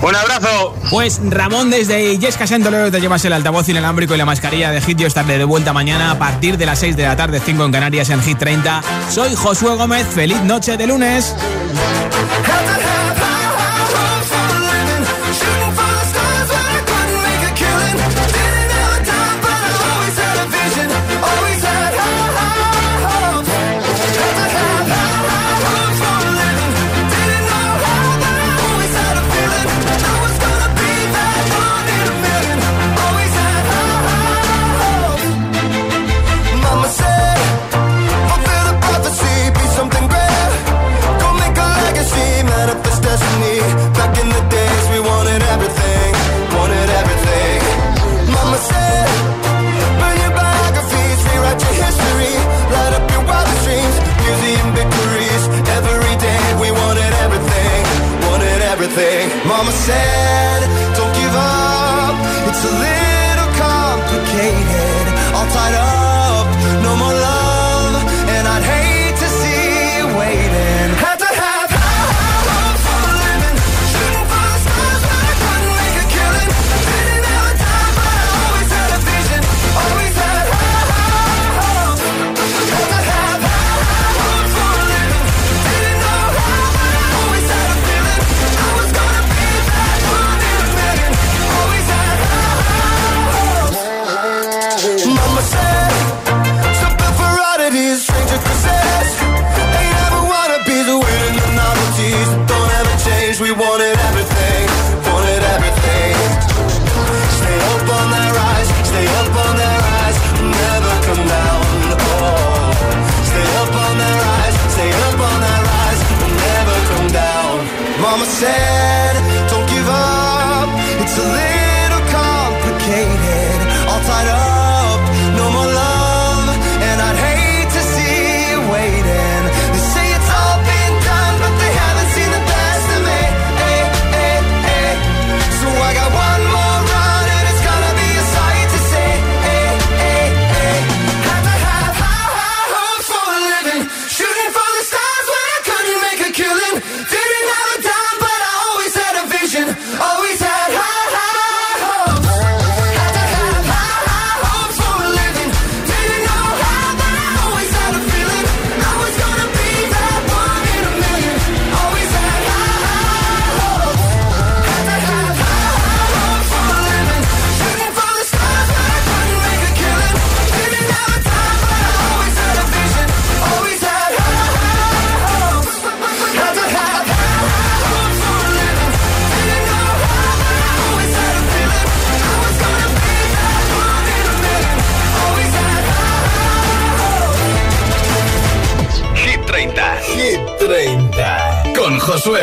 Un 0.04 0.14
abrazo. 0.14 0.76
Pues 0.90 1.22
Ramón 1.24 1.70
desde 1.70 2.18
Yesca 2.18 2.46
Santolero 2.46 2.92
te 2.92 3.00
llevas 3.00 3.24
el 3.24 3.32
altavoz 3.32 3.70
inalámbrico 3.70 4.14
y 4.14 4.18
la 4.18 4.26
mascarilla 4.26 4.70
de 4.70 4.82
Hit. 4.82 4.98
Yo 4.98 5.08
estaré 5.08 5.38
de 5.38 5.46
vuelta 5.46 5.72
mañana 5.72 6.12
a 6.12 6.20
partir 6.20 6.58
de 6.58 6.66
las 6.66 6.80
6 6.80 6.98
de 6.98 7.04
la 7.04 7.16
tarde, 7.16 7.40
5 7.40 7.64
en 7.64 7.72
Canarias 7.72 8.10
en 8.10 8.22
Hit 8.22 8.38
30. 8.38 8.84
Soy 9.10 9.34
Josué 9.34 9.76
Gómez. 9.76 10.06
Feliz 10.08 10.42
noche 10.42 10.76
de 10.76 10.88
lunes. 10.88 11.34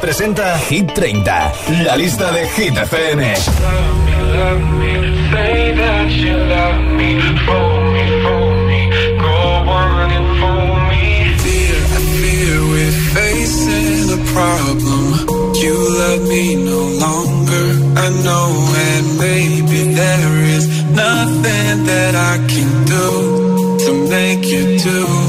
presenta 0.00 0.56
Hit 0.58 0.92
30, 0.92 1.52
la 1.84 1.96
lista 1.96 2.30
de 2.30 2.48
Hit 2.48 2.76
FM. 2.76 3.24
problem. 14.38 15.26
You 15.54 15.74
love 16.00 16.22
me 16.28 16.54
no 16.54 16.80
longer. 17.04 17.66
I 18.04 18.08
know, 18.24 18.48
and 18.88 19.06
maybe 19.18 19.80
there 19.94 20.36
is 20.56 20.64
nothing 21.04 21.84
that 21.90 22.14
I 22.14 22.34
can 22.52 22.70
do 22.94 23.78
to 23.84 23.90
make 24.08 24.44
you 24.46 24.78
do. 24.78 25.27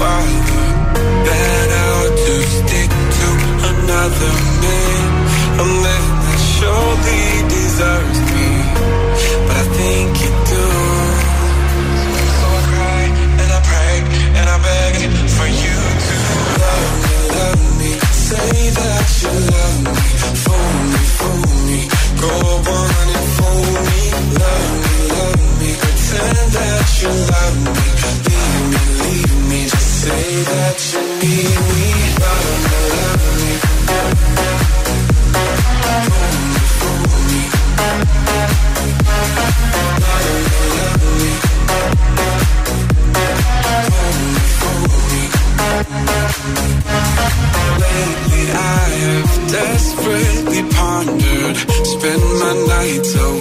I'll 0.00 0.24
stick 2.42 2.90
to 2.90 3.28
another 3.72 4.32
man, 4.62 5.10
a 5.60 5.66
man 5.84 6.06
that 6.24 6.40
surely 6.54 7.24
deserves 7.48 8.13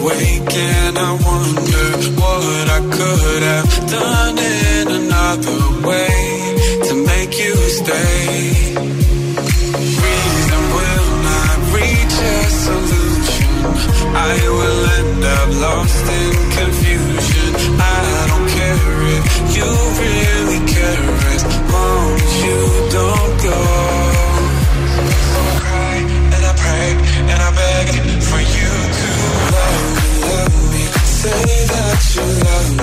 awake 0.03 0.55
and 0.55 0.97
I 0.97 1.11
wonder 1.11 1.86
What 2.20 2.70
I 2.70 2.80
could 2.95 3.43
have 3.43 3.89
done 3.89 4.38
in 4.38 4.88
another 4.88 5.12
Another 5.34 5.88
way 5.88 6.56
to 6.88 6.94
make 7.08 7.34
you 7.40 7.56
stay. 7.56 8.76
Reason 10.06 10.62
will 10.78 11.10
not 11.30 11.58
reach 11.74 12.16
a 12.22 12.40
solution. 12.66 13.54
I 14.14 14.36
will 14.58 14.82
end 15.00 15.24
up 15.38 15.50
lost 15.66 16.06
in 16.22 16.34
confusion. 16.60 17.50
I 17.82 18.28
don't 18.30 18.48
care 18.60 18.94
if 19.18 19.26
you 19.58 19.70
really 20.06 20.62
care 20.70 21.10
as 21.34 21.44
long 21.74 22.14
as 22.14 22.34
you 22.46 22.60
don't 22.94 23.34
go. 23.50 23.62
So 25.34 25.40
I 25.42 25.54
cry 25.66 25.98
and 26.36 26.44
I 26.46 26.54
pray 26.62 26.90
and 27.32 27.40
I 27.42 27.52
beg 27.58 27.88
for 28.30 28.42
you 28.56 28.72
to 28.98 29.08
love 29.58 29.82
me, 29.98 30.08
love 30.30 30.58
me. 30.74 30.84
Say 31.22 31.44
that 31.74 32.02
you 32.14 32.26
love 32.46 32.70
me 32.78 32.83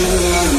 you 0.00 0.49